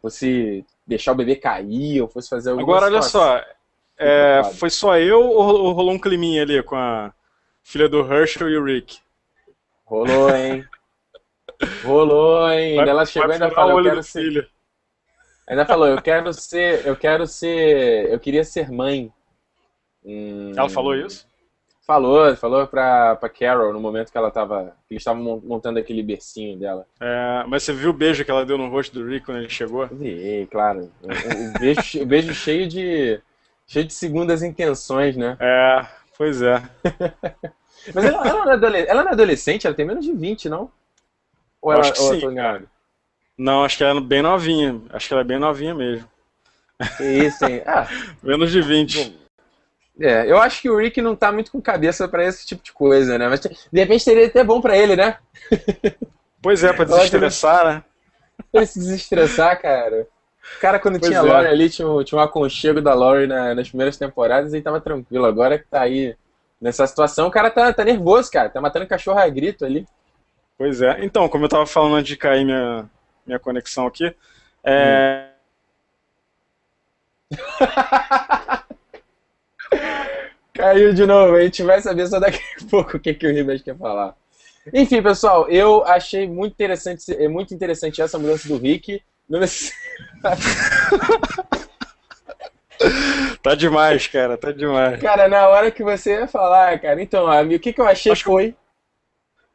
fosse 0.00 0.64
deixar 0.90 1.12
o 1.12 1.14
bebê 1.14 1.36
cair 1.36 2.02
ou 2.02 2.08
fosse 2.08 2.28
fazer 2.28 2.50
alguma 2.50 2.66
Agora, 2.66 2.86
olha 2.86 3.02
só, 3.02 3.40
é, 3.96 4.42
foi 4.54 4.68
só 4.68 4.98
eu 4.98 5.20
ou 5.20 5.72
rolou 5.72 5.92
um 5.92 5.98
climinha 5.98 6.42
ali 6.42 6.62
com 6.62 6.74
a 6.74 7.14
filha 7.62 7.88
do 7.88 8.00
Herschel 8.00 8.50
e 8.50 8.56
o 8.56 8.64
Rick? 8.64 8.98
Rolou, 9.84 10.34
hein? 10.34 10.64
rolou, 11.84 12.50
hein? 12.50 12.76
Vai, 12.76 12.88
ela 12.88 13.06
chegou 13.06 13.30
e 13.30 13.32
ainda 13.34 13.50
falou, 13.50 13.78
eu 13.78 13.84
quero 13.84 14.02
ser... 14.02 14.22
Filho. 14.22 14.46
Ainda 15.48 15.66
falou, 15.66 15.86
eu 15.88 16.02
quero 16.02 16.32
ser, 16.32 16.86
eu 16.86 16.96
quero 16.96 17.26
ser, 17.26 18.10
eu 18.10 18.18
queria 18.18 18.44
ser 18.44 18.70
mãe. 18.70 19.12
Hum... 20.04 20.52
Ela 20.56 20.68
falou 20.68 20.94
isso? 20.94 21.26
Falou, 21.90 22.36
falou 22.36 22.68
pra, 22.68 23.16
pra 23.16 23.28
Carol 23.28 23.72
no 23.72 23.80
momento 23.80 24.12
que 24.12 24.16
ela 24.16 24.30
tava. 24.30 24.76
Que 24.86 24.94
eles 24.94 25.00
estavam 25.00 25.42
montando 25.44 25.76
aquele 25.76 26.04
bercinho 26.04 26.56
dela. 26.56 26.86
É, 27.00 27.42
mas 27.48 27.64
você 27.64 27.72
viu 27.72 27.90
o 27.90 27.92
beijo 27.92 28.24
que 28.24 28.30
ela 28.30 28.46
deu 28.46 28.56
no 28.56 28.68
rosto 28.68 28.96
do 28.96 29.04
Rick 29.04 29.26
quando 29.26 29.38
ele 29.38 29.48
chegou? 29.48 29.88
Vi, 29.88 30.46
claro. 30.52 30.88
O, 31.02 31.08
o 31.08 31.58
beijo, 31.58 32.00
o 32.00 32.06
beijo 32.06 32.32
cheio 32.32 32.68
de. 32.68 33.20
cheio 33.66 33.84
de 33.84 33.92
segundas 33.92 34.40
intenções, 34.40 35.16
né? 35.16 35.36
É, 35.40 35.84
pois 36.16 36.40
é. 36.40 36.62
mas 37.92 38.04
ela, 38.04 38.24
ela, 38.24 38.56
não 38.56 38.68
é 38.68 38.88
ela 38.88 39.02
não 39.02 39.10
é 39.10 39.14
adolescente, 39.14 39.66
ela 39.66 39.74
tem 39.74 39.84
menos 39.84 40.04
de 40.04 40.12
20, 40.12 40.48
não? 40.48 40.70
Ou 41.60 41.72
ela, 41.72 41.80
acho 41.80 41.94
que 41.94 42.00
ou 42.02 42.20
sim. 42.20 42.66
Não, 43.36 43.64
acho 43.64 43.76
que 43.76 43.82
ela 43.82 43.98
é 43.98 44.00
bem 44.00 44.22
novinha. 44.22 44.80
Acho 44.90 45.08
que 45.08 45.14
ela 45.14 45.22
é 45.22 45.26
bem 45.26 45.40
novinha 45.40 45.74
mesmo. 45.74 46.08
Isso, 47.00 47.44
hein? 47.46 47.64
Ah, 47.66 47.88
menos 48.22 48.52
de 48.52 48.62
20. 48.62 49.18
É, 50.00 50.30
eu 50.30 50.38
acho 50.38 50.62
que 50.62 50.70
o 50.70 50.78
Rick 50.78 51.02
não 51.02 51.14
tá 51.14 51.30
muito 51.30 51.52
com 51.52 51.60
cabeça 51.60 52.08
para 52.08 52.24
esse 52.24 52.46
tipo 52.46 52.62
de 52.62 52.72
coisa, 52.72 53.18
né? 53.18 53.28
Mas 53.28 53.40
de 53.40 53.80
repente 53.80 54.02
seria 54.02 54.26
até 54.26 54.42
bom 54.42 54.60
para 54.60 54.76
ele, 54.76 54.96
né? 54.96 55.18
Pois 56.40 56.64
é, 56.64 56.72
pra 56.72 56.84
desestressar, 56.86 57.64
né? 57.66 57.84
Pra 58.50 58.64
se 58.64 58.78
desestressar, 58.78 59.60
cara. 59.60 60.08
O 60.56 60.60
cara, 60.60 60.78
quando 60.78 60.98
pois 60.98 61.10
tinha 61.10 61.20
a 61.20 61.26
é. 61.26 61.30
Lori 61.30 61.46
ali, 61.46 61.68
tinha, 61.68 61.86
tinha 62.04 62.18
um 62.18 62.24
aconchego 62.24 62.80
da 62.80 62.94
Lori 62.94 63.26
na, 63.26 63.54
nas 63.54 63.68
primeiras 63.68 63.98
temporadas 63.98 64.54
e 64.54 64.62
tava 64.62 64.80
tranquilo. 64.80 65.26
Agora 65.26 65.58
que 65.58 65.66
tá 65.66 65.82
aí 65.82 66.16
nessa 66.58 66.86
situação, 66.86 67.28
o 67.28 67.30
cara 67.30 67.50
tá, 67.50 67.70
tá 67.70 67.84
nervoso, 67.84 68.30
cara. 68.30 68.48
Tá 68.48 68.60
matando 68.60 68.86
cachorro 68.86 69.18
a 69.18 69.28
grito 69.28 69.66
ali. 69.66 69.86
Pois 70.56 70.80
é. 70.80 71.04
Então, 71.04 71.28
como 71.28 71.44
eu 71.44 71.48
tava 71.50 71.66
falando 71.66 71.96
antes 71.96 72.08
de 72.08 72.16
cair 72.16 72.46
minha, 72.46 72.88
minha 73.26 73.38
conexão 73.38 73.86
aqui, 73.86 74.14
é. 74.64 75.28
Hum. 77.30 77.36
Caiu 80.52 80.92
de 80.92 81.06
novo, 81.06 81.36
a 81.36 81.42
gente 81.42 81.62
vai 81.62 81.80
saber 81.80 82.06
só 82.06 82.18
daqui 82.18 82.38
a 82.38 82.64
pouco 82.70 82.96
o 82.96 83.00
que, 83.00 83.14
que 83.14 83.26
o 83.26 83.32
Ribas 83.32 83.62
quer 83.62 83.76
falar. 83.76 84.14
Enfim, 84.72 85.02
pessoal, 85.02 85.48
eu 85.48 85.84
achei 85.84 86.28
muito 86.28 86.52
interessante, 86.52 87.12
é 87.12 87.28
muito 87.28 87.54
interessante 87.54 88.02
essa 88.02 88.18
mudança 88.18 88.48
do 88.48 88.58
Rick. 88.58 89.02
tá 93.42 93.54
demais, 93.54 94.06
cara, 94.08 94.36
tá 94.36 94.52
demais. 94.52 95.00
Cara, 95.00 95.28
na 95.28 95.48
hora 95.48 95.70
que 95.70 95.84
você 95.84 96.20
ia 96.20 96.26
falar, 96.26 96.78
cara, 96.80 97.00
então, 97.00 97.26
amigo, 97.26 97.56
o 97.56 97.60
que, 97.60 97.72
que 97.72 97.80
eu 97.80 97.86
achei 97.86 98.12
Acho 98.12 98.24
foi. 98.24 98.54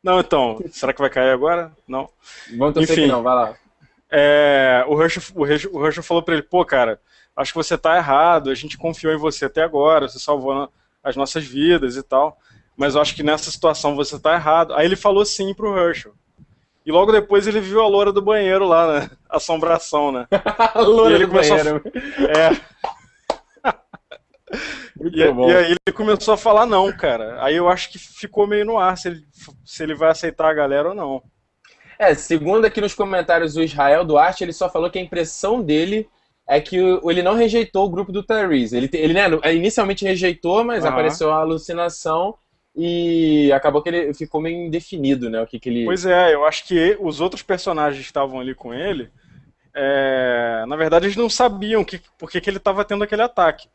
Não, 0.02 0.20
então, 0.20 0.60
será 0.72 0.92
que 0.94 1.02
vai 1.02 1.10
cair 1.10 1.32
agora? 1.32 1.72
Não. 1.88 2.10
Vamos 2.58 2.74
torcer 2.75 2.94
Enfim, 2.94 3.08
que 3.08 3.12
não, 3.12 3.24
vai 3.24 3.36
lá. 3.36 3.56
É, 4.10 4.86
o 4.88 5.02
Herschel, 5.02 5.24
o, 5.36 5.46
Herschel, 5.46 5.72
o 5.74 5.86
Herschel 5.86 6.04
falou 6.04 6.24
pra 6.24 6.36
ele, 6.36 6.44
pô, 6.44 6.64
cara, 6.64 7.02
acho 7.36 7.52
que 7.52 7.58
você 7.58 7.78
tá 7.78 7.98
errado, 7.98 8.50
a 8.50 8.56
gente 8.56 8.78
confiou 8.78 9.14
em 9.14 9.18
você 9.18 9.44
até 9.46 9.62
agora, 9.62 10.08
você 10.08 10.20
salvou 10.20 10.72
as 11.06 11.16
nossas 11.16 11.46
vidas 11.46 11.96
e 11.96 12.04
tal 12.04 12.38
mas 12.78 12.96
eu 12.96 13.02
acho 13.02 13.16
que 13.16 13.24
nessa 13.24 13.50
situação 13.50 13.96
você 13.96 14.20
tá 14.20 14.34
errado. 14.34 14.74
Aí 14.74 14.86
ele 14.86 14.96
falou 14.96 15.26
sim 15.26 15.54
pro 15.54 15.78
Herschel. 15.78 16.14
E 16.86 16.92
logo 16.92 17.12
depois 17.12 17.48
ele 17.48 17.60
viu 17.60 17.82
a 17.82 17.88
loura 17.88 18.12
do 18.12 18.22
banheiro 18.22 18.68
lá, 18.68 19.00
né? 19.00 19.10
Assombração, 19.30 20.12
né? 20.12 20.28
a 20.74 20.82
loura 20.82 21.18
do 21.18 21.28
banheiro. 21.28 21.82
A... 21.84 22.40
É. 22.40 23.72
e, 25.12 25.20
e, 25.20 25.56
aí 25.56 25.72
ele 25.72 25.96
começou 25.96 26.34
a 26.34 26.38
falar 26.38 26.66
não, 26.66 26.92
cara. 26.96 27.42
Aí 27.44 27.56
eu 27.56 27.68
acho 27.68 27.90
que 27.90 27.98
ficou 27.98 28.46
meio 28.46 28.66
no 28.66 28.78
ar 28.78 28.98
se 28.98 29.08
ele, 29.08 29.26
se 29.64 29.82
ele 29.82 29.96
vai 29.96 30.12
aceitar 30.12 30.50
a 30.50 30.54
galera 30.54 30.90
ou 30.90 30.96
não. 30.96 31.24
É, 31.98 32.14
segundo 32.14 32.66
aqui 32.66 32.82
nos 32.82 32.94
comentários 32.94 33.56
o 33.56 33.64
Israel 33.64 34.04
Duarte, 34.04 34.44
ele 34.44 34.54
só 34.54 34.70
falou 34.70 34.92
que 34.92 35.00
a 35.00 35.02
impressão 35.02 35.64
dele 35.64 36.08
é 36.48 36.62
que 36.62 36.78
ele 36.78 37.24
não 37.24 37.34
rejeitou 37.34 37.86
o 37.86 37.90
grupo 37.90 38.12
do 38.12 38.24
Tyrese. 38.24 38.78
Ele, 38.78 38.90
ele 38.94 39.14
né, 39.14 39.25
inicialmente 39.54 40.06
rejeitou, 40.06 40.64
mas 40.64 40.84
uhum. 40.84 40.90
apareceu 40.90 41.32
a 41.32 41.40
alucinação 41.40 42.36
e 42.75 43.52
acabou 43.54 43.82
que 43.82 43.90
ele 43.90 44.14
ficou 44.14 44.42
meio 44.42 44.68
indefinido, 44.68 45.30
né? 45.30 45.42
O 45.42 45.48
que, 45.48 45.60
que 45.60 45.70
ele. 45.70 45.86
Pois 45.86 46.06
é, 46.06 46.34
eu 46.34 46.46
acho 46.46 46.68
que 46.68 46.98
os 47.00 47.22
outros 47.22 47.42
personagens 47.42 48.02
que 48.02 48.10
estavam 48.10 48.40
ali 48.40 48.54
com 48.54 48.74
ele, 48.74 49.10
é... 49.74 50.66
na 50.68 50.75
verdade, 50.75 51.06
eles 51.06 51.16
não 51.16 51.30
sabiam 51.30 51.84
que, 51.84 52.02
por 52.18 52.30
que, 52.30 52.42
que 52.42 52.50
ele 52.50 52.58
estava 52.58 52.84
tendo 52.86 53.04
aquele 53.04 53.22
ataque. 53.22 53.68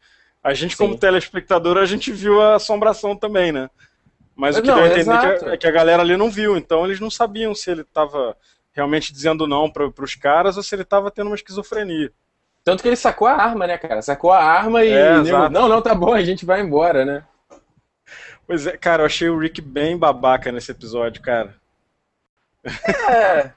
A 0.42 0.54
gente, 0.54 0.76
Sim. 0.76 0.84
como 0.84 0.98
telespectador, 0.98 1.76
a 1.76 1.86
gente 1.86 2.12
viu 2.12 2.40
a 2.40 2.54
assombração 2.54 3.16
também, 3.16 3.52
né? 3.52 3.68
Mas 4.36 4.56
o 4.56 4.62
que 4.62 4.68
não, 4.68 4.76
deu 4.76 4.84
a 4.84 4.88
entender 4.88 5.10
é 5.12 5.38
que, 5.38 5.44
é 5.46 5.56
que 5.56 5.66
a 5.66 5.70
galera 5.70 6.02
ali 6.02 6.16
não 6.16 6.30
viu, 6.30 6.56
então 6.56 6.84
eles 6.86 7.00
não 7.00 7.10
sabiam 7.10 7.54
se 7.54 7.70
ele 7.70 7.82
estava 7.82 8.34
realmente 8.72 9.12
dizendo 9.12 9.46
não 9.46 9.70
para 9.70 9.92
os 9.98 10.14
caras 10.14 10.56
ou 10.56 10.62
se 10.62 10.74
ele 10.74 10.82
estava 10.82 11.10
tendo 11.10 11.26
uma 11.26 11.36
esquizofrenia. 11.36 12.10
Tanto 12.64 12.82
que 12.82 12.88
ele 12.88 12.96
sacou 12.96 13.26
a 13.26 13.34
arma, 13.34 13.66
né, 13.66 13.78
cara? 13.78 14.02
Sacou 14.02 14.32
a 14.32 14.42
arma 14.42 14.84
e. 14.84 14.90
É, 14.92 15.22
não, 15.50 15.68
não, 15.68 15.82
tá 15.82 15.94
bom, 15.94 16.12
a 16.12 16.22
gente 16.22 16.44
vai 16.44 16.60
embora, 16.60 17.04
né? 17.04 17.24
Pois 18.46 18.66
é, 18.66 18.76
cara, 18.76 19.02
eu 19.02 19.06
achei 19.06 19.28
o 19.28 19.38
Rick 19.38 19.60
bem 19.60 19.96
babaca 19.96 20.50
nesse 20.50 20.70
episódio, 20.70 21.22
cara. 21.22 21.54
É. 23.08 23.52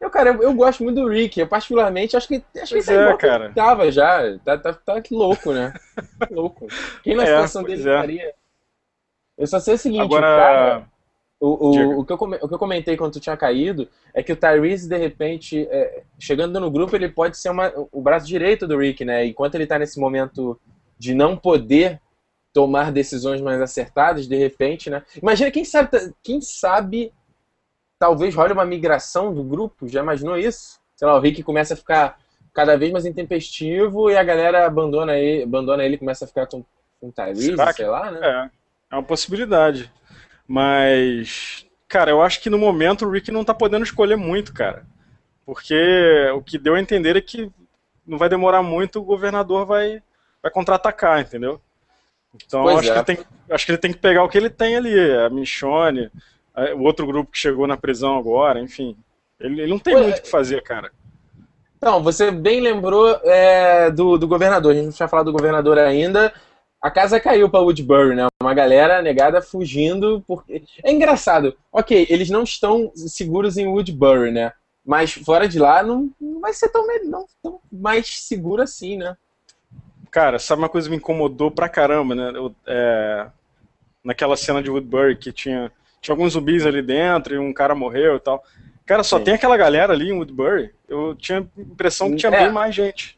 Eu, 0.00 0.10
cara, 0.10 0.30
eu, 0.30 0.42
eu 0.42 0.54
gosto 0.54 0.84
muito 0.84 1.00
do 1.00 1.08
Rick. 1.08 1.40
Eu, 1.40 1.48
particularmente, 1.48 2.16
acho 2.16 2.28
que, 2.28 2.42
acho 2.60 2.74
que 2.74 2.90
é, 2.90 3.16
cara. 3.16 3.52
tava 3.52 3.90
já. 3.90 4.38
Tá, 4.44 4.56
tá, 4.56 4.72
tá 4.72 5.02
louco, 5.10 5.52
né? 5.52 5.72
louco. 6.30 6.68
Quem 7.02 7.16
na 7.16 7.24
é, 7.24 7.26
situação 7.26 7.62
dele 7.62 7.88
é. 7.88 7.98
faria? 7.98 8.34
Eu 9.36 9.46
só 9.46 9.58
sei 9.58 9.74
o 9.74 9.78
seguinte, 9.78 10.02
Agora... 10.02 10.26
cara. 10.26 10.97
O, 11.40 11.68
o, 11.68 12.00
o, 12.00 12.04
que 12.04 12.12
eu, 12.12 12.16
o 12.16 12.48
que 12.48 12.54
eu 12.54 12.58
comentei 12.58 12.96
quando 12.96 13.12
tu 13.12 13.20
tinha 13.20 13.36
caído 13.36 13.88
é 14.12 14.22
que 14.24 14.32
o 14.32 14.36
Tyrese, 14.36 14.88
de 14.88 14.96
repente, 14.96 15.68
é, 15.70 16.02
chegando 16.18 16.58
no 16.58 16.70
grupo, 16.70 16.96
ele 16.96 17.08
pode 17.08 17.38
ser 17.38 17.50
uma, 17.50 17.72
o 17.92 18.02
braço 18.02 18.26
direito 18.26 18.66
do 18.66 18.76
Rick, 18.76 19.04
né? 19.04 19.24
Enquanto 19.24 19.54
ele 19.54 19.66
tá 19.66 19.78
nesse 19.78 20.00
momento 20.00 20.58
de 20.98 21.14
não 21.14 21.36
poder 21.36 22.00
tomar 22.52 22.90
decisões 22.90 23.40
mais 23.40 23.60
acertadas, 23.60 24.26
de 24.26 24.36
repente, 24.36 24.90
né? 24.90 25.04
Imagina, 25.22 25.50
quem 25.50 25.64
sabe, 25.64 26.12
quem 26.24 26.40
sabe 26.40 27.12
talvez 27.98 28.34
role 28.34 28.52
uma 28.52 28.64
migração 28.64 29.32
do 29.32 29.44
grupo, 29.44 29.86
já 29.86 30.00
imaginou 30.00 30.36
isso? 30.36 30.80
Sei 30.96 31.06
lá, 31.06 31.16
o 31.16 31.20
Rick 31.20 31.44
começa 31.44 31.74
a 31.74 31.76
ficar 31.76 32.18
cada 32.52 32.76
vez 32.76 32.90
mais 32.90 33.06
intempestivo 33.06 34.10
e 34.10 34.16
a 34.16 34.24
galera 34.24 34.66
abandona 34.66 35.16
ele, 35.16 35.44
abandona 35.44 35.84
ele 35.84 35.94
e 35.94 35.98
começa 35.98 36.24
a 36.24 36.28
ficar 36.28 36.46
com, 36.48 36.64
com 37.00 37.12
Tyrese, 37.12 37.54
sei 37.76 37.86
lá, 37.86 38.10
né? 38.10 38.20
É, 38.20 38.50
é 38.90 38.96
uma 38.96 39.04
possibilidade. 39.04 39.92
Mas, 40.48 41.66
cara, 41.86 42.10
eu 42.10 42.22
acho 42.22 42.40
que 42.40 42.48
no 42.48 42.56
momento 42.56 43.04
o 43.04 43.10
Rick 43.10 43.30
não 43.30 43.44
tá 43.44 43.52
podendo 43.52 43.84
escolher 43.84 44.16
muito, 44.16 44.54
cara. 44.54 44.86
Porque 45.44 45.76
o 46.34 46.42
que 46.42 46.58
deu 46.58 46.74
a 46.74 46.80
entender 46.80 47.16
é 47.16 47.20
que 47.20 47.50
não 48.06 48.16
vai 48.16 48.30
demorar 48.30 48.62
muito, 48.62 48.98
o 48.98 49.04
governador 49.04 49.66
vai, 49.66 50.02
vai 50.42 50.50
contra-atacar, 50.50 51.20
entendeu? 51.20 51.60
Então 52.34 52.66
acho, 52.68 52.90
é. 52.90 52.98
que 52.98 53.04
tem, 53.04 53.18
acho 53.50 53.66
que 53.66 53.72
ele 53.72 53.78
tem 53.78 53.92
que 53.92 53.98
pegar 53.98 54.24
o 54.24 54.28
que 54.28 54.38
ele 54.38 54.48
tem 54.48 54.76
ali, 54.76 54.98
a 55.16 55.28
Michonne, 55.28 56.10
o 56.76 56.82
outro 56.82 57.06
grupo 57.06 57.30
que 57.30 57.38
chegou 57.38 57.66
na 57.66 57.76
prisão 57.76 58.18
agora, 58.18 58.60
enfim. 58.60 58.96
Ele, 59.38 59.62
ele 59.62 59.70
não 59.70 59.78
tem 59.78 59.94
pois 59.94 60.06
muito 60.06 60.18
o 60.18 60.22
que 60.22 60.30
fazer, 60.30 60.62
cara. 60.62 60.90
Então, 61.76 62.02
você 62.02 62.30
bem 62.30 62.60
lembrou 62.60 63.20
é, 63.22 63.90
do, 63.90 64.18
do 64.18 64.26
governador, 64.26 64.72
a 64.72 64.74
gente 64.74 64.86
não 64.86 64.92
tinha 64.92 65.08
falado 65.08 65.26
do 65.26 65.32
governador 65.32 65.78
ainda. 65.78 66.32
A 66.80 66.90
casa 66.90 67.18
caiu 67.18 67.50
para 67.50 67.60
Woodbury, 67.60 68.14
né? 68.14 68.28
Uma 68.40 68.54
galera 68.54 69.02
negada 69.02 69.42
fugindo. 69.42 70.22
Porque... 70.26 70.62
É 70.82 70.92
engraçado. 70.92 71.56
Ok, 71.72 72.06
eles 72.08 72.30
não 72.30 72.44
estão 72.44 72.92
seguros 72.94 73.56
em 73.56 73.66
Woodbury, 73.66 74.30
né? 74.30 74.52
Mas 74.86 75.12
fora 75.12 75.48
de 75.48 75.58
lá 75.58 75.82
não, 75.82 76.10
não 76.20 76.40
vai 76.40 76.52
ser 76.52 76.68
tão, 76.68 76.86
não, 77.04 77.26
tão 77.42 77.60
mais 77.70 78.22
seguro 78.22 78.62
assim, 78.62 78.96
né? 78.96 79.16
Cara, 80.10 80.38
sabe 80.38 80.62
uma 80.62 80.68
coisa 80.68 80.86
que 80.86 80.92
me 80.92 80.96
incomodou 80.96 81.50
pra 81.50 81.68
caramba, 81.68 82.14
né? 82.14 82.32
Eu, 82.34 82.54
é, 82.66 83.26
naquela 84.02 84.36
cena 84.36 84.62
de 84.62 84.70
Woodbury 84.70 85.16
que 85.16 85.32
tinha, 85.32 85.70
tinha 86.00 86.14
alguns 86.14 86.32
zumbis 86.32 86.64
ali 86.64 86.80
dentro 86.80 87.34
e 87.34 87.38
um 87.38 87.52
cara 87.52 87.74
morreu 87.74 88.16
e 88.16 88.20
tal. 88.20 88.42
Cara, 88.86 89.02
só 89.02 89.18
Sim. 89.18 89.24
tem 89.24 89.34
aquela 89.34 89.56
galera 89.56 89.92
ali 89.92 90.08
em 90.08 90.14
Woodbury. 90.14 90.72
Eu 90.88 91.14
tinha 91.14 91.40
a 91.40 91.60
impressão 91.60 92.10
que 92.10 92.16
tinha 92.16 92.32
é. 92.32 92.44
bem 92.44 92.52
mais 92.52 92.74
gente. 92.74 93.17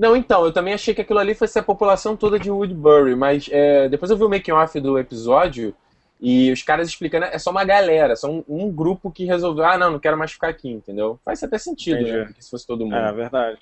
Não, 0.00 0.16
então, 0.16 0.46
eu 0.46 0.50
também 0.50 0.72
achei 0.72 0.94
que 0.94 1.02
aquilo 1.02 1.18
ali 1.18 1.34
fosse 1.34 1.58
a 1.58 1.62
população 1.62 2.16
toda 2.16 2.38
de 2.38 2.50
Woodbury, 2.50 3.14
mas 3.14 3.50
é, 3.52 3.86
depois 3.86 4.10
eu 4.10 4.16
vi 4.16 4.24
o 4.24 4.30
making-off 4.30 4.80
do 4.80 4.98
episódio 4.98 5.74
e 6.18 6.50
os 6.50 6.62
caras 6.62 6.88
explicando, 6.88 7.26
é 7.26 7.38
só 7.38 7.50
uma 7.50 7.64
galera, 7.64 8.16
só 8.16 8.30
um, 8.30 8.42
um, 8.48 8.72
grupo 8.72 9.10
que 9.10 9.26
resolveu, 9.26 9.62
ah, 9.62 9.76
não, 9.76 9.90
não 9.90 9.98
quero 9.98 10.16
mais 10.16 10.32
ficar 10.32 10.48
aqui, 10.48 10.70
entendeu? 10.70 11.20
Faz 11.22 11.42
até 11.42 11.58
sentido, 11.58 11.96
né, 11.96 12.00
Entendi. 12.00 12.16
né? 12.16 12.24
Porque 12.24 12.40
se 12.40 12.48
fosse 12.48 12.66
todo 12.66 12.86
mundo. 12.86 12.96
É, 12.96 13.12
verdade. 13.12 13.58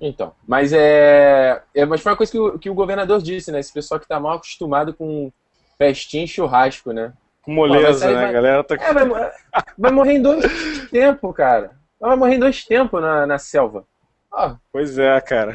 Então, 0.00 0.34
mas 0.44 0.72
é, 0.72 1.62
é, 1.72 1.86
mas 1.86 2.00
foi 2.00 2.10
uma 2.10 2.16
coisa 2.16 2.32
que 2.32 2.38
o, 2.40 2.58
que 2.58 2.68
o 2.68 2.74
governador 2.74 3.22
disse, 3.22 3.52
né? 3.52 3.60
Esse 3.60 3.72
pessoal 3.72 4.00
que 4.00 4.08
tá 4.08 4.18
mal 4.18 4.32
acostumado 4.32 4.92
com 4.92 5.30
festinha 5.78 6.24
e 6.24 6.28
churrasco, 6.28 6.92
né? 6.92 7.12
Com 7.42 7.52
moleza, 7.52 8.08
Pô, 8.08 8.12
né? 8.12 8.20
Vai, 8.20 8.28
a 8.28 8.32
galera 8.32 8.64
tá... 8.64 8.74
É, 8.74 8.92
vai, 8.92 9.32
vai 9.78 9.92
morrer 9.92 10.14
em 10.14 10.22
dois 10.22 10.44
tempos, 10.90 11.32
cara. 11.36 11.78
Vai 12.00 12.16
morrer 12.16 12.34
em 12.34 12.40
dois 12.40 12.64
tempos 12.64 13.00
na, 13.00 13.24
na 13.24 13.38
selva. 13.38 13.84
Oh. 14.32 14.56
Pois 14.72 14.98
é, 14.98 15.20
cara. 15.20 15.54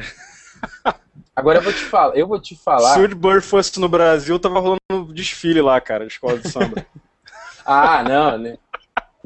Agora 1.34 1.58
eu 1.58 1.62
vou 1.62 1.72
te 1.72 1.84
falar, 1.84 2.16
eu 2.16 2.26
vou 2.26 2.40
te 2.40 2.56
falar. 2.56 2.94
Se 2.94 2.98
o 2.98 3.02
Woodbury 3.02 3.42
fosse 3.42 3.78
no 3.78 3.88
Brasil, 3.88 4.38
tava 4.38 4.58
rolando 4.58 5.12
desfile 5.12 5.60
lá, 5.60 5.80
cara, 5.80 6.06
de 6.06 6.12
escola 6.12 6.38
de 6.38 6.48
samba. 6.48 6.86
ah, 7.64 8.02
não, 8.02 8.38
né? 8.38 8.58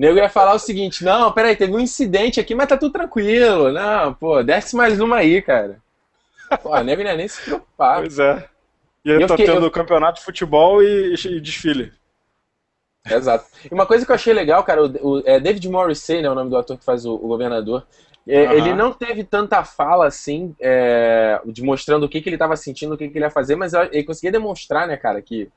nego 0.01 0.17
ia 0.17 0.31
falar 0.31 0.55
o 0.55 0.59
seguinte: 0.59 1.05
não, 1.05 1.31
peraí, 1.31 1.55
teve 1.55 1.75
um 1.75 1.79
incidente 1.79 2.41
aqui, 2.41 2.55
mas 2.55 2.69
tá 2.69 2.77
tudo 2.77 2.93
tranquilo. 2.93 3.71
Não, 3.71 4.15
pô, 4.15 4.43
desce 4.43 4.75
mais 4.75 4.99
uma 4.99 5.17
aí, 5.17 5.43
cara. 5.43 5.79
Pô, 6.63 6.73
a 6.73 6.83
nego 6.83 7.03
não 7.03 7.11
ia 7.11 7.17
nem 7.17 7.29
se 7.29 7.43
preocupar. 7.43 8.01
Pois 8.01 8.19
é. 8.19 8.49
E 9.05 9.13
aí 9.13 9.21
tá 9.21 9.37
fiquei, 9.37 9.47
tendo 9.47 9.67
eu... 9.67 9.71
campeonato 9.71 10.19
de 10.19 10.25
futebol 10.25 10.83
e, 10.83 11.15
e, 11.15 11.41
desfile. 11.41 11.93
Exato. 13.09 13.47
E 13.71 13.75
uma 13.75 13.87
coisa 13.87 14.05
que 14.05 14.11
eu 14.11 14.15
achei 14.15 14.33
legal, 14.33 14.65
cara, 14.65 14.85
o, 14.85 15.19
o 15.19 15.23
é 15.27 15.39
David 15.39 15.69
Morrissey, 15.69 16.23
né, 16.23 16.31
o 16.31 16.35
nome 16.35 16.51
do 16.51 16.57
ator 16.57 16.79
que 16.79 16.85
faz 16.85 17.05
o, 17.05 17.15
o 17.15 17.29
governador, 17.29 17.87
é, 18.27 18.47
uhum. 18.47 18.53
ele 18.53 18.75
não 18.75 18.93
teve 18.93 19.25
tanta 19.25 19.65
fala 19.65 20.07
assim, 20.07 20.55
é, 20.61 21.41
de 21.47 21.63
mostrando 21.63 22.05
o 22.05 22.09
que, 22.09 22.21
que 22.21 22.29
ele 22.29 22.37
estava 22.37 22.57
sentindo, 22.57 22.95
o 22.95 22.99
que, 22.99 23.09
que 23.09 23.19
ele 23.19 23.25
ia 23.25 23.31
fazer, 23.31 23.57
mas 23.57 23.73
ele 23.73 24.05
conseguia 24.05 24.33
demonstrar, 24.33 24.87
né, 24.87 24.97
cara, 24.97 25.21
que, 25.23 25.51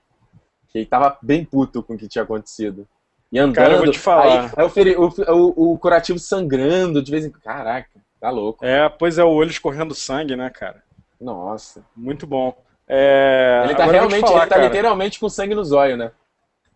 que 0.69 0.79
ele 0.79 0.85
tava 0.85 1.17
bem 1.21 1.43
puto 1.43 1.83
com 1.83 1.93
o 1.93 1.97
que 1.97 2.07
tinha 2.07 2.23
acontecido. 2.23 2.87
E 3.31 3.39
andando. 3.39 3.55
Cara, 3.55 3.73
eu 3.73 3.79
vou 3.79 3.91
te 3.91 3.99
falar. 3.99 4.51
Aí, 4.55 4.71
aí 4.75 4.95
o, 4.95 5.07
o, 5.07 5.73
o, 5.73 5.77
curativo 5.79 6.19
sangrando 6.19 7.01
de 7.01 7.09
vez 7.09 7.25
em 7.25 7.31
quando. 7.31 7.41
Caraca, 7.41 7.89
tá 8.19 8.29
louco. 8.29 8.63
É, 8.63 8.87
pois 8.87 9.17
é, 9.17 9.23
o 9.23 9.29
olho 9.29 9.49
escorrendo 9.49 9.95
sangue, 9.95 10.35
né, 10.35 10.49
cara? 10.51 10.83
Nossa. 11.19 11.83
Muito 11.95 12.27
bom. 12.27 12.55
É... 12.87 13.61
Ele 13.65 13.75
tá 13.75 13.85
realmente, 13.85 14.21
falar, 14.21 14.41
ele 14.41 14.49
tá 14.49 14.55
cara. 14.55 14.67
literalmente 14.67 15.19
com 15.19 15.29
sangue 15.29 15.55
nos 15.55 15.71
olhos, 15.71 15.97
né? 15.97 16.11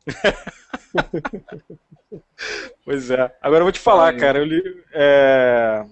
pois 2.85 3.11
é. 3.11 3.35
Agora 3.41 3.61
eu 3.61 3.65
vou 3.65 3.71
te 3.71 3.79
falar, 3.79 4.15
cara. 4.15 4.39
Eu 4.39 4.45
li, 4.45 4.83
é... 4.93 5.85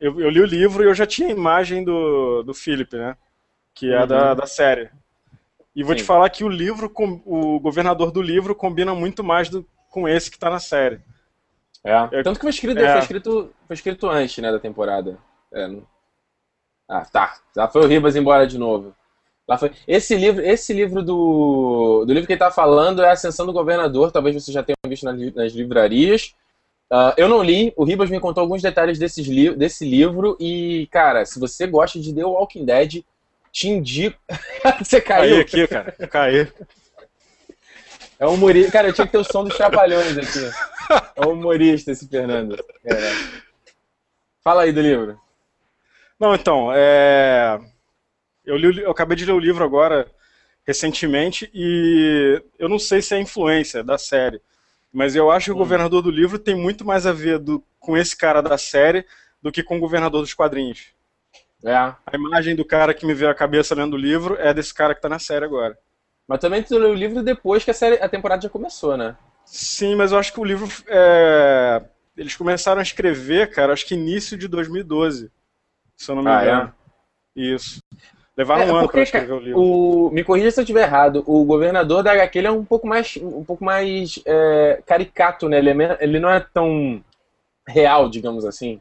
eu, 0.00 0.20
eu, 0.20 0.30
li 0.30 0.40
o 0.40 0.46
livro 0.46 0.82
e 0.82 0.86
eu 0.86 0.94
já 0.94 1.06
tinha 1.06 1.28
a 1.28 1.32
imagem 1.32 1.84
do, 1.84 2.42
do 2.42 2.54
Philip, 2.54 2.96
né? 2.96 3.16
Que 3.74 3.92
é 3.92 4.00
uhum. 4.00 4.06
da, 4.06 4.34
da 4.34 4.46
série. 4.46 4.90
E 5.74 5.82
vou 5.82 5.94
Sim. 5.94 5.98
te 5.98 6.04
falar 6.04 6.28
que 6.30 6.42
o 6.42 6.48
livro, 6.48 6.92
o 7.24 7.60
governador 7.60 8.10
do 8.10 8.20
livro 8.20 8.54
combina 8.54 8.94
muito 8.94 9.22
mais 9.22 9.48
do, 9.48 9.64
com 9.90 10.08
esse 10.08 10.30
que 10.30 10.38
tá 10.38 10.50
na 10.50 10.58
série. 10.58 11.00
É. 11.84 12.22
Tanto 12.22 12.38
que 12.38 12.42
foi 12.42 12.50
escrito, 12.50 12.78
é. 12.78 12.92
foi 12.92 13.00
escrito, 13.00 13.54
foi 13.66 13.74
escrito 13.74 14.08
antes, 14.08 14.38
né, 14.38 14.50
da 14.50 14.58
temporada. 14.58 15.18
É. 15.52 15.68
Ah, 16.88 17.04
tá. 17.04 17.36
Já 17.54 17.68
foi 17.68 17.84
o 17.84 17.86
Ribas 17.86 18.16
embora 18.16 18.46
de 18.46 18.58
novo. 18.58 18.94
Lá 19.48 19.56
foi. 19.56 19.72
Esse 19.86 20.14
livro, 20.14 20.44
esse 20.44 20.74
livro 20.74 21.02
do, 21.02 22.04
do 22.04 22.12
livro 22.12 22.26
que 22.26 22.34
ele 22.34 22.38
tá 22.38 22.50
falando 22.50 23.02
é 23.02 23.10
Ascensão 23.10 23.46
do 23.46 23.52
Governador, 23.52 24.12
talvez 24.12 24.34
você 24.34 24.52
já 24.52 24.62
tenha 24.62 24.76
visto 24.86 25.04
nas, 25.04 25.34
nas 25.34 25.52
livrarias. 25.54 26.34
Uh, 26.92 27.12
eu 27.16 27.28
não 27.28 27.42
li, 27.42 27.72
o 27.76 27.84
Ribas 27.84 28.10
me 28.10 28.20
contou 28.20 28.42
alguns 28.42 28.62
detalhes 28.62 28.98
desses 28.98 29.26
li 29.26 29.54
desse 29.54 29.84
livro 29.84 30.36
e, 30.38 30.86
cara, 30.90 31.24
se 31.24 31.38
você 31.38 31.66
gosta 31.66 31.98
de 31.98 32.14
The 32.14 32.24
Walking 32.24 32.64
Dead, 32.64 33.02
te 33.50 33.68
indico. 33.68 34.18
você 34.78 35.00
caiu. 35.00 35.36
Caí 35.36 35.40
aqui, 35.40 35.66
cara. 35.66 35.92
Caí. 36.08 36.52
É 38.18 38.26
um 38.26 38.34
humorista. 38.34 38.72
Cara, 38.72 38.88
eu 38.88 38.92
tinha 38.92 39.06
que 39.06 39.12
ter 39.12 39.18
o 39.18 39.24
som 39.24 39.44
dos 39.44 39.56
trapalhões 39.56 40.16
aqui. 40.18 40.50
É 41.16 41.26
um 41.26 41.32
humorista 41.32 41.92
esse 41.92 42.08
Fernando. 42.08 42.56
É. 42.84 42.94
Fala 44.42 44.62
aí 44.62 44.72
do 44.72 44.80
livro. 44.80 45.18
Não, 46.18 46.34
então, 46.34 46.70
é... 46.74 47.60
eu, 48.48 48.56
li, 48.56 48.82
eu 48.82 48.90
acabei 48.90 49.16
de 49.16 49.24
ler 49.24 49.32
o 49.32 49.38
livro 49.38 49.62
agora, 49.62 50.10
recentemente, 50.66 51.50
e 51.52 52.42
eu 52.58 52.68
não 52.68 52.78
sei 52.78 53.02
se 53.02 53.14
é 53.14 53.20
influência 53.20 53.84
da 53.84 53.98
série, 53.98 54.40
mas 54.92 55.14
eu 55.14 55.30
acho 55.30 55.46
que 55.46 55.52
o 55.52 55.54
hum. 55.54 55.58
governador 55.58 56.02
do 56.02 56.10
livro 56.10 56.38
tem 56.38 56.54
muito 56.54 56.84
mais 56.84 57.06
a 57.06 57.12
ver 57.12 57.38
do, 57.38 57.62
com 57.78 57.96
esse 57.96 58.16
cara 58.16 58.40
da 58.40 58.56
série 58.56 59.04
do 59.42 59.52
que 59.52 59.62
com 59.62 59.76
o 59.76 59.80
governador 59.80 60.22
dos 60.22 60.34
quadrinhos. 60.34 60.92
É. 61.64 61.74
A 61.74 62.14
imagem 62.14 62.54
do 62.54 62.64
cara 62.64 62.94
que 62.94 63.04
me 63.04 63.14
veio 63.14 63.30
à 63.30 63.34
cabeça 63.34 63.74
lendo 63.74 63.94
o 63.94 63.98
livro 63.98 64.36
é 64.36 64.54
desse 64.54 64.72
cara 64.72 64.94
que 64.94 65.02
tá 65.02 65.08
na 65.08 65.18
série 65.18 65.44
agora. 65.44 65.76
Mas 66.26 66.40
também 66.40 66.62
tu 66.62 66.78
leu 66.78 66.90
o 66.90 66.94
livro 66.94 67.22
depois 67.22 67.64
que 67.64 67.70
a, 67.70 67.74
série, 67.74 67.96
a 67.96 68.08
temporada 68.08 68.42
já 68.42 68.48
começou, 68.48 68.96
né? 68.96 69.16
Sim, 69.44 69.96
mas 69.96 70.12
eu 70.12 70.18
acho 70.18 70.32
que 70.32 70.40
o 70.40 70.44
livro. 70.44 70.68
É... 70.86 71.82
Eles 72.16 72.36
começaram 72.36 72.80
a 72.80 72.82
escrever, 72.82 73.50
cara, 73.50 73.72
acho 73.72 73.86
que 73.86 73.94
início 73.94 74.36
de 74.36 74.46
2012. 74.48 75.30
Se 75.96 76.10
eu 76.10 76.16
não 76.16 76.22
me 76.22 76.30
ah, 76.30 76.42
engano. 76.42 76.74
É? 77.36 77.40
Isso. 77.40 77.80
Levaram 78.38 78.62
é, 78.62 78.72
um 78.72 78.76
ano 78.76 78.88
pra 78.88 79.02
escrever 79.02 79.32
o 79.32 79.40
livro. 79.40 79.60
O... 79.60 80.10
Me 80.12 80.22
corrija 80.22 80.52
se 80.52 80.60
eu 80.60 80.62
estiver 80.62 80.82
errado. 80.82 81.24
O 81.26 81.44
governador 81.44 82.04
da 82.04 82.12
HQ 82.12 82.38
é 82.38 82.50
um 82.52 82.64
pouco 82.64 82.86
mais, 82.86 83.18
um 83.20 83.42
pouco 83.42 83.64
mais 83.64 84.20
é, 84.24 84.80
caricato, 84.86 85.48
né? 85.48 85.58
Ele, 85.58 85.70
é, 85.70 85.98
ele 86.00 86.20
não 86.20 86.30
é 86.30 86.38
tão 86.38 87.02
real, 87.66 88.08
digamos 88.08 88.44
assim. 88.44 88.80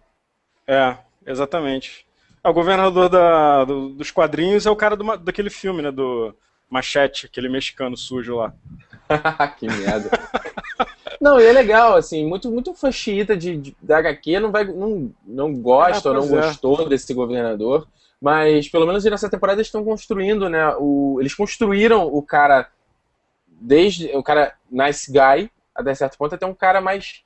É, 0.67 0.95
exatamente. 1.25 2.05
Ah, 2.43 2.51
o 2.51 2.53
governador 2.53 3.09
da, 3.09 3.65
do, 3.65 3.89
dos 3.89 4.11
quadrinhos 4.11 4.67
é 4.67 4.69
o 4.69 4.75
cara 4.75 4.95
do, 4.95 5.17
daquele 5.17 5.49
filme, 5.49 5.81
né? 5.81 5.89
Do 5.89 6.35
Machete, 6.69 7.25
aquele 7.25 7.49
mexicano 7.49 7.97
sujo 7.97 8.35
lá. 8.35 8.53
que 9.57 9.65
merda. 9.65 10.11
não, 11.19 11.39
e 11.39 11.45
é 11.47 11.51
legal, 11.51 11.95
assim, 11.95 12.27
muito, 12.27 12.51
muito 12.51 12.75
fã 12.75 12.91
de, 12.91 13.57
de, 13.57 13.75
da 13.81 13.97
HQ 13.97 14.39
não, 14.39 14.51
vai, 14.51 14.65
não, 14.65 15.11
não 15.25 15.51
gosta 15.55 16.09
ah, 16.09 16.11
ou 16.11 16.17
não 16.19 16.37
é. 16.37 16.41
gostou 16.43 16.87
desse 16.87 17.11
governador, 17.11 17.87
mas 18.21 18.67
pelo 18.67 18.85
menos 18.85 19.03
nessa 19.05 19.29
temporada 19.29 19.59
eles 19.59 19.67
estão 19.67 19.83
construindo, 19.83 20.49
né? 20.49 20.75
O, 20.79 21.17
eles 21.19 21.35
construíram 21.35 22.07
o 22.07 22.21
cara 22.21 22.69
desde 23.47 24.07
o 24.15 24.23
cara 24.23 24.53
nice 24.69 25.11
guy, 25.11 25.49
até 25.73 25.93
certo 25.93 26.17
ponto, 26.17 26.35
até 26.35 26.45
um 26.45 26.53
cara 26.53 26.81
mais. 26.81 27.23